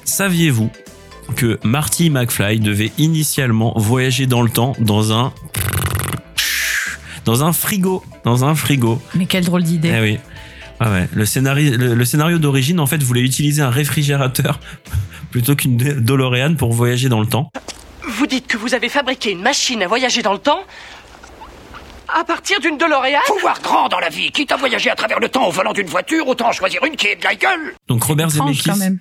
Saviez-vous 0.03 0.71
que 1.35 1.59
Marty 1.63 2.09
McFly 2.09 2.59
devait 2.59 2.91
initialement 2.97 3.73
voyager 3.75 4.25
dans 4.25 4.41
le 4.41 4.49
temps 4.49 4.73
dans 4.79 5.13
un. 5.13 5.33
Dans 7.25 7.43
un 7.43 7.53
frigo. 7.53 8.03
Dans 8.23 8.45
un 8.45 8.55
frigo? 8.55 8.99
Mais 9.13 9.27
quelle 9.27 9.45
drôle 9.45 9.61
d'idée. 9.61 9.93
Eh 9.95 10.01
oui. 10.01 10.17
Ah 10.79 10.91
ouais. 10.91 11.07
Le 11.13 11.25
scénario, 11.25 11.77
le, 11.77 11.93
le 11.93 12.05
scénario 12.05 12.39
d'origine, 12.39 12.79
en 12.79 12.87
fait, 12.87 13.03
voulait 13.03 13.21
utiliser 13.21 13.61
un 13.61 13.69
réfrigérateur 13.69 14.59
plutôt 15.37 15.55
qu'une 15.55 15.77
DeLorean 15.77 16.55
pour 16.55 16.73
voyager 16.73 17.09
dans 17.09 17.19
le 17.19 17.27
temps. 17.27 17.51
Vous 18.07 18.25
dites 18.25 18.47
que 18.47 18.57
vous 18.57 18.73
avez 18.73 18.89
fabriqué 18.89 19.31
une 19.31 19.41
machine 19.41 19.83
à 19.83 19.87
voyager 19.87 20.23
dans 20.23 20.33
le 20.33 20.39
temps 20.39 20.61
à 22.07 22.23
partir 22.23 22.59
d'une 22.59 22.75
DeLorean 22.79 23.19
Faut 23.27 23.37
voir 23.37 23.61
grand 23.61 23.87
dans 23.87 23.99
la 23.99 24.09
vie. 24.09 24.31
Quitte 24.31 24.51
à 24.51 24.55
voyager 24.55 24.89
à 24.89 24.95
travers 24.95 25.19
le 25.19 25.29
temps 25.29 25.47
au 25.47 25.51
volant 25.51 25.73
d'une 25.73 25.85
voiture, 25.85 26.27
autant 26.27 26.51
choisir 26.51 26.83
une 26.85 26.95
qui 26.95 27.05
est 27.07 27.17
de 27.17 27.23
la 27.23 27.35
gueule. 27.35 27.75
Donc 27.87 28.01
Robert 28.01 28.31
Zemeckis. 28.31 28.63
quand 28.67 28.77
même. 28.77 28.97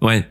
Ouais. 0.00 0.28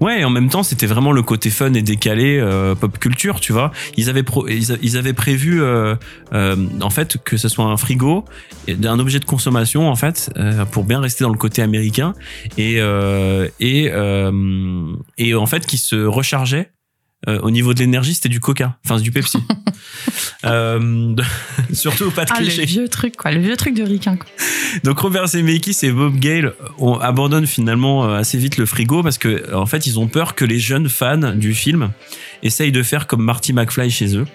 Ouais, 0.00 0.24
en 0.24 0.30
même 0.30 0.48
temps, 0.48 0.62
c'était 0.62 0.86
vraiment 0.86 1.12
le 1.12 1.22
côté 1.22 1.50
fun 1.50 1.72
et 1.74 1.82
décalé 1.82 2.38
euh, 2.38 2.74
pop 2.74 2.98
culture, 2.98 3.40
tu 3.40 3.52
vois. 3.52 3.72
Ils 3.96 4.08
avaient 4.10 4.22
pro- 4.22 4.46
ils, 4.48 4.96
avaient 4.96 5.12
prévu 5.12 5.62
euh, 5.62 5.94
euh, 6.32 6.56
en 6.80 6.90
fait 6.90 7.18
que 7.24 7.36
ce 7.36 7.48
soit 7.48 7.64
un 7.64 7.76
frigo, 7.76 8.24
un 8.68 8.98
objet 8.98 9.18
de 9.18 9.24
consommation 9.24 9.88
en 9.88 9.96
fait 9.96 10.30
euh, 10.36 10.64
pour 10.64 10.84
bien 10.84 11.00
rester 11.00 11.24
dans 11.24 11.30
le 11.30 11.38
côté 11.38 11.62
américain 11.62 12.14
et 12.58 12.76
euh, 12.80 13.48
et 13.60 13.90
euh, 13.92 14.92
et 15.18 15.34
en 15.34 15.46
fait 15.46 15.66
qui 15.66 15.76
se 15.78 15.96
rechargeait 15.96 16.70
euh, 17.28 17.38
au 17.42 17.50
niveau 17.50 17.72
de 17.74 17.78
l'énergie, 17.80 18.14
c'était 18.14 18.28
du 18.28 18.40
Coca, 18.40 18.76
enfin 18.84 18.98
du 19.00 19.10
Pepsi. 19.12 19.38
euh, 20.44 21.14
surtout 21.72 22.10
pas 22.10 22.24
de 22.24 22.30
Ah, 22.34 22.40
le 22.40 22.46
vieux 22.48 22.88
truc, 22.88 23.16
quoi. 23.16 23.30
Le 23.30 23.40
vieux 23.40 23.56
truc 23.56 23.74
de 23.74 23.82
Ricain, 23.82 24.16
quoi. 24.16 24.26
Donc 24.84 24.98
Robert 24.98 25.26
Zemeckis 25.28 25.76
et 25.82 25.90
Bob 25.92 26.16
Gale 26.18 26.54
on 26.78 26.94
abandonnent 26.98 27.46
finalement 27.46 28.04
euh, 28.06 28.16
assez 28.18 28.38
vite 28.38 28.56
le 28.56 28.64
frigo 28.66 29.02
parce 29.02 29.18
que 29.18 29.54
en 29.54 29.66
fait 29.66 29.86
ils 29.86 29.98
ont 29.98 30.08
peur 30.08 30.34
que 30.34 30.44
les 30.46 30.58
jeunes 30.58 30.88
fans 30.88 31.32
du 31.34 31.52
film 31.54 31.90
essayent 32.42 32.72
de 32.72 32.82
faire 32.82 33.06
comme 33.06 33.22
Marty 33.22 33.52
McFly 33.52 33.90
chez 33.90 34.16
eux. 34.16 34.26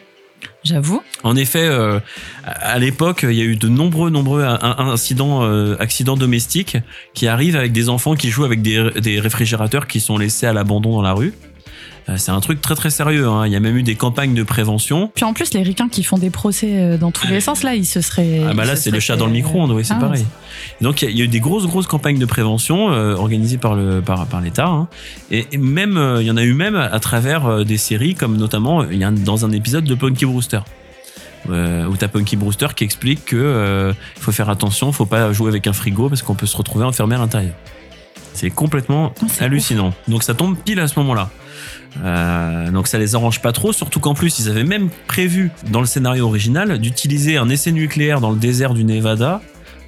J'avoue. 0.63 1.01
En 1.23 1.35
effet, 1.35 1.65
euh, 1.65 1.99
à 2.45 2.77
l'époque, 2.77 3.21
il 3.27 3.33
y 3.33 3.41
a 3.41 3.45
eu 3.45 3.55
de 3.55 3.67
nombreux, 3.67 4.11
nombreux 4.11 4.43
in- 4.43 4.59
in- 4.61 4.89
incidents, 4.91 5.43
euh, 5.43 5.75
accidents 5.79 6.15
domestiques 6.17 6.77
qui 7.15 7.27
arrivent 7.27 7.55
avec 7.55 7.71
des 7.71 7.89
enfants 7.89 8.13
qui 8.15 8.29
jouent 8.29 8.45
avec 8.45 8.61
des, 8.61 8.91
des 9.01 9.19
réfrigérateurs 9.19 9.87
qui 9.87 9.99
sont 9.99 10.17
laissés 10.19 10.45
à 10.45 10.53
l'abandon 10.53 10.91
dans 10.91 11.01
la 11.01 11.13
rue. 11.13 11.33
Euh, 12.09 12.13
C'est 12.17 12.31
un 12.31 12.39
truc 12.39 12.61
très 12.61 12.75
très 12.75 12.89
sérieux. 12.89 13.27
hein. 13.27 13.45
Il 13.47 13.51
y 13.51 13.55
a 13.55 13.59
même 13.59 13.75
eu 13.77 13.83
des 13.83 13.95
campagnes 13.95 14.33
de 14.33 14.43
prévention. 14.43 15.11
Puis 15.13 15.25
en 15.25 15.33
plus, 15.33 15.53
les 15.53 15.61
ricains 15.61 15.89
qui 15.89 16.03
font 16.03 16.17
des 16.17 16.29
procès 16.29 16.69
euh, 16.73 16.97
dans 16.97 17.11
tous 17.11 17.27
les 17.27 17.41
sens, 17.41 17.63
là, 17.63 17.75
ils 17.75 17.85
se 17.85 17.99
seraient. 18.01 18.41
Ah 18.49 18.53
bah 18.53 18.63
là 18.65 18.75
c'est 18.75 18.91
le 18.91 18.99
chat 18.99 19.15
dans 19.17 19.25
le 19.25 19.31
micro-ondes, 19.33 19.71
oui 19.71 19.83
c'est 19.83 19.93
Ah, 19.93 19.99
pareil. 19.99 20.25
Donc 20.81 21.01
il 21.01 21.11
y 21.17 21.21
a- 21.21 21.25
eu 21.25 21.27
des 21.27 21.39
grosses 21.39 21.67
grosses 21.67 21.87
campagnes 21.87 22.19
de 22.19 22.25
prévention 22.25 22.91
euh, 22.91 23.15
organisées 23.15 23.57
par 23.57 23.75
le 23.75 24.01
par, 24.01 24.25
par 24.27 24.41
l'État 24.41 24.67
hein. 24.67 24.87
et, 25.31 25.45
et 25.51 25.57
même 25.57 25.97
euh, 25.97 26.21
il 26.21 26.27
y 26.27 26.31
en 26.31 26.37
a 26.37 26.43
eu 26.43 26.53
même 26.53 26.75
à 26.75 26.99
travers 26.99 27.65
des 27.65 27.77
séries 27.77 28.15
comme 28.15 28.37
notamment 28.37 28.83
il 28.89 28.97
y 28.97 29.03
a 29.03 29.11
dans 29.11 29.45
un 29.45 29.51
épisode 29.51 29.83
de 29.83 29.95
Punky 29.95 30.25
Brewster. 30.25 30.59
Euh, 31.49 31.85
où 31.85 31.95
t'as 31.95 32.07
Punky 32.09 32.35
Brewster 32.35 32.67
qui 32.75 32.83
explique 32.83 33.23
que 33.25 33.93
faut 34.19 34.31
faire 34.31 34.49
attention, 34.49 34.91
faut 34.91 35.05
pas 35.05 35.31
jouer 35.33 35.49
avec 35.49 35.67
un 35.67 35.73
frigo 35.73 36.09
parce 36.09 36.21
qu'on 36.21 36.35
peut 36.35 36.45
se 36.47 36.57
retrouver 36.57 36.83
enfermé 36.85 37.15
à 37.15 37.19
l'intérieur. 37.19 37.53
C'est 38.33 38.49
complètement 38.49 39.13
Ah, 39.21 39.43
hallucinant. 39.45 39.93
Donc 40.07 40.23
ça 40.23 40.33
tombe 40.33 40.57
pile 40.57 40.79
à 40.79 40.87
ce 40.87 40.99
moment-là. 40.99 41.29
Euh, 42.03 42.71
donc 42.71 42.87
ça 42.87 42.97
les 42.97 43.15
arrange 43.15 43.41
pas 43.41 43.51
trop, 43.51 43.73
surtout 43.73 43.99
qu'en 43.99 44.13
plus 44.13 44.39
ils 44.39 44.49
avaient 44.49 44.63
même 44.63 44.89
prévu 45.07 45.51
dans 45.71 45.79
le 45.79 45.87
scénario 45.87 46.25
original 46.27 46.77
d'utiliser 46.79 47.37
un 47.37 47.49
essai 47.49 47.71
nucléaire 47.71 48.21
dans 48.21 48.31
le 48.31 48.37
désert 48.37 48.73
du 48.73 48.83
Nevada 48.83 49.41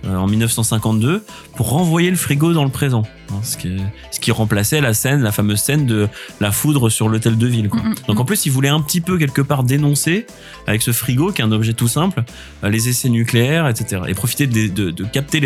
euh, 0.05 0.15
en 0.15 0.27
1952 0.27 1.23
pour 1.55 1.69
renvoyer 1.69 2.09
le 2.09 2.15
frigo 2.15 2.53
dans 2.53 2.63
le 2.63 2.69
présent. 2.71 3.03
Hein, 3.31 3.41
ce, 3.43 3.57
qui, 3.57 3.77
ce 4.09 4.19
qui 4.19 4.31
remplaçait 4.31 4.81
la 4.81 4.95
scène, 4.95 5.21
la 5.21 5.31
fameuse 5.31 5.59
scène 5.59 5.85
de 5.85 6.07
la 6.41 6.51
foudre 6.51 6.89
sur 6.89 7.09
l'hôtel 7.09 7.37
de 7.37 7.45
ville. 7.45 7.69
Quoi. 7.69 7.79
Mm, 7.81 7.89
mm, 7.89 7.95
Donc 8.07 8.19
en 8.19 8.25
plus, 8.25 8.47
il 8.47 8.51
voulait 8.51 8.69
un 8.69 8.81
petit 8.81 9.01
peu 9.01 9.19
quelque 9.19 9.41
part 9.41 9.63
dénoncer 9.63 10.25
avec 10.65 10.81
ce 10.81 10.91
frigo, 10.93 11.31
qui 11.31 11.41
est 11.43 11.45
un 11.45 11.51
objet 11.51 11.73
tout 11.73 11.87
simple, 11.87 12.23
euh, 12.63 12.69
les 12.69 12.89
essais 12.89 13.09
nucléaires, 13.09 13.67
etc. 13.67 14.01
Et 14.07 14.15
profiter 14.15 14.47
de, 14.47 14.67
de- 14.73 14.89
de 14.89 15.03
capter 15.03 15.41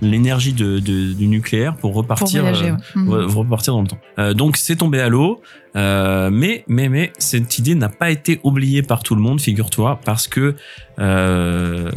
l'énergie 0.00 0.54
de- 0.54 0.78
du 0.78 1.26
nucléaire 1.26 1.72
pour 1.74 1.90
Pour 1.92 1.94
repartir, 1.96 2.42
voyager. 2.42 2.70
euh, 2.96 3.04
ouais. 3.04 3.24
Repartir 3.34 3.74
dans 3.74 3.82
le 3.82 3.88
temps. 3.88 3.98
Euh, 4.18 4.32
donc 4.32 4.56
c'est 4.56 4.76
tombé 4.76 4.98
à 5.00 5.10
l'eau, 5.10 5.42
euh, 5.76 6.30
mais 6.30 6.64
mais 6.68 6.88
mais 6.88 7.12
cette 7.18 7.58
idée 7.58 7.74
n'a 7.74 7.88
pas 7.88 8.10
été 8.10 8.40
oubliée 8.42 8.82
par 8.82 9.02
tout 9.02 9.14
le 9.14 9.20
monde, 9.20 9.40
figure-toi, 9.40 10.00
parce 10.04 10.26
que 10.28 10.54
euh, 10.98 11.90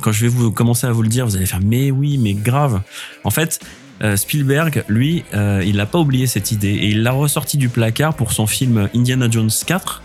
quand 0.00 0.12
je 0.12 0.22
vais 0.22 0.28
vous 0.28 0.52
commencer 0.52 0.86
à 0.86 0.92
vous 0.92 1.02
le 1.02 1.08
dire, 1.08 1.26
vous 1.26 1.36
allez 1.36 1.46
faire 1.46 1.60
mais 1.64 1.90
oui, 1.90 2.18
mais 2.18 2.34
grave. 2.34 2.80
En 3.24 3.30
fait. 3.30 3.60
euh, 4.02 4.16
Spielberg, 4.16 4.84
lui, 4.88 5.22
euh, 5.32 5.62
il 5.64 5.76
n'a 5.76 5.86
pas 5.86 5.98
oublié 6.00 6.26
cette 6.26 6.50
idée 6.50 6.70
et 6.74 6.88
il 6.88 7.02
l'a 7.04 7.12
ressorti 7.12 7.56
du 7.56 7.68
placard 7.68 8.14
pour 8.14 8.32
son 8.32 8.48
film 8.48 8.88
Indiana 8.96 9.28
Jones 9.30 9.50
4 9.64 10.02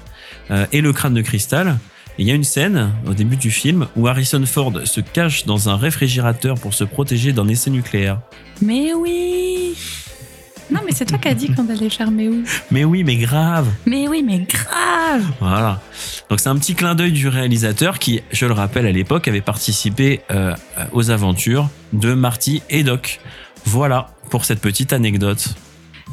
euh, 0.51 0.65
et 0.71 0.81
le 0.81 0.93
crâne 0.93 1.15
de 1.15 1.21
cristal. 1.21 1.77
Il 2.19 2.27
y 2.27 2.31
a 2.31 2.35
une 2.35 2.43
scène 2.43 2.91
au 3.07 3.13
début 3.13 3.37
du 3.37 3.49
film 3.49 3.87
où 3.95 4.07
Harrison 4.07 4.43
Ford 4.45 4.73
se 4.85 5.01
cache 5.01 5.45
dans 5.45 5.69
un 5.69 5.77
réfrigérateur 5.77 6.59
pour 6.59 6.73
se 6.73 6.83
protéger 6.83 7.31
d'un 7.31 7.47
essai 7.47 7.71
nucléaire. 7.71 8.19
Mais 8.61 8.93
oui 8.93 9.56
Non, 10.71 10.81
mais 10.85 10.91
c'est 10.91 11.05
toi 11.05 11.17
qui 11.17 11.27
as 11.27 11.33
dit 11.33 11.49
qu'on 11.49 11.69
allait 11.69 11.89
faire 11.89 12.11
mais 12.11 12.27
oui. 12.27 12.43
Mais 12.71 12.83
oui, 12.83 13.03
mais 13.03 13.15
grave 13.15 13.67
Mais 13.85 14.07
oui, 14.07 14.23
mais 14.23 14.39
grave 14.39 15.23
Voilà. 15.39 15.81
Donc 16.29 16.39
c'est 16.39 16.49
un 16.49 16.57
petit 16.57 16.75
clin 16.75 16.95
d'œil 16.95 17.11
du 17.11 17.27
réalisateur 17.27 17.99
qui, 17.99 18.21
je 18.31 18.45
le 18.45 18.53
rappelle 18.53 18.85
à 18.85 18.91
l'époque, 18.91 19.27
avait 19.27 19.41
participé 19.41 20.21
euh, 20.31 20.53
aux 20.91 21.09
aventures 21.09 21.69
de 21.93 22.13
Marty 22.13 22.61
et 22.69 22.83
Doc. 22.83 23.19
Voilà 23.65 24.07
pour 24.29 24.45
cette 24.45 24.59
petite 24.59 24.93
anecdote. 24.93 25.55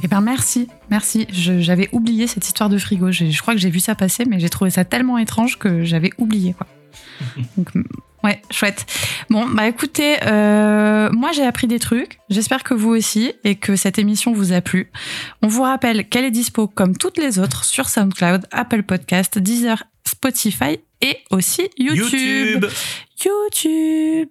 Eh 0.03 0.09
ben 0.09 0.21
merci, 0.21 0.69
merci. 0.91 1.27
J'avais 1.31 1.89
oublié 1.93 2.27
cette 2.27 2.47
histoire 2.47 2.69
de 2.69 2.79
frigo. 2.79 3.11
Je 3.11 3.41
crois 3.41 3.55
que 3.55 3.61
j'ai 3.61 3.71
vu 3.71 3.81
ça 3.81 3.95
passer, 3.95 4.25
mais 4.25 4.39
j'ai 4.41 4.49
trouvé 4.49 4.71
ça 4.71 4.85
tellement 4.85 5.19
étrange 5.19 5.59
que 5.59 5.85
j'avais 5.85 6.11
oublié. 6.19 6.55
Quoi. 6.55 6.67
Donc, 7.57 7.71
ouais, 8.25 8.43
chouette. 8.51 8.87
Bon, 9.31 9.47
bah 9.47 9.69
écoutez, 9.69 10.17
euh, 10.27 11.11
moi 11.13 11.31
j'ai 11.33 11.45
appris 11.45 11.69
des 11.69 11.79
trucs. 11.79 12.19
J'espère 12.31 12.65
que 12.65 12.75
vous 12.75 12.91
aussi 12.91 13.33
et 13.45 13.55
que 13.55 13.77
cette 13.77 13.99
émission 13.99 14.33
vous 14.33 14.53
a 14.53 14.61
plu. 14.61 14.91
On 15.43 15.47
vous 15.47 15.63
rappelle 15.63 16.09
qu'elle 16.09 16.25
est 16.25 16.31
dispo 16.31 16.67
comme 16.67 16.97
toutes 16.97 17.19
les 17.19 17.39
autres 17.39 17.65
sur 17.65 17.89
SoundCloud, 17.89 18.47
Apple 18.51 18.83
Podcast, 18.83 19.39
Deezer, 19.39 19.85
Spotify 20.07 20.79
et 21.01 21.19
aussi 21.31 21.71
YouTube. 21.79 22.67
YouTube. 23.25 24.29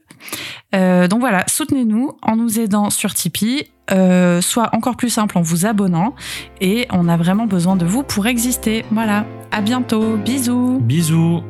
Euh, 0.74 1.08
donc 1.08 1.20
voilà, 1.20 1.44
soutenez-nous 1.48 2.12
en 2.22 2.36
nous 2.36 2.60
aidant 2.60 2.90
sur 2.90 3.14
Tipeee, 3.14 3.68
euh, 3.92 4.42
soit 4.42 4.70
encore 4.74 4.96
plus 4.96 5.10
simple 5.10 5.38
en 5.38 5.42
vous 5.42 5.66
abonnant. 5.66 6.16
Et 6.62 6.88
on 6.92 7.08
a 7.08 7.18
vraiment 7.18 7.46
besoin 7.46 7.76
de 7.76 7.86
vous 7.86 8.04
pour 8.04 8.28
exister. 8.28 8.86
Voilà, 8.92 9.26
à 9.52 9.62
bientôt, 9.62 10.18
bisous. 10.18 10.80
Bisous 10.82 11.44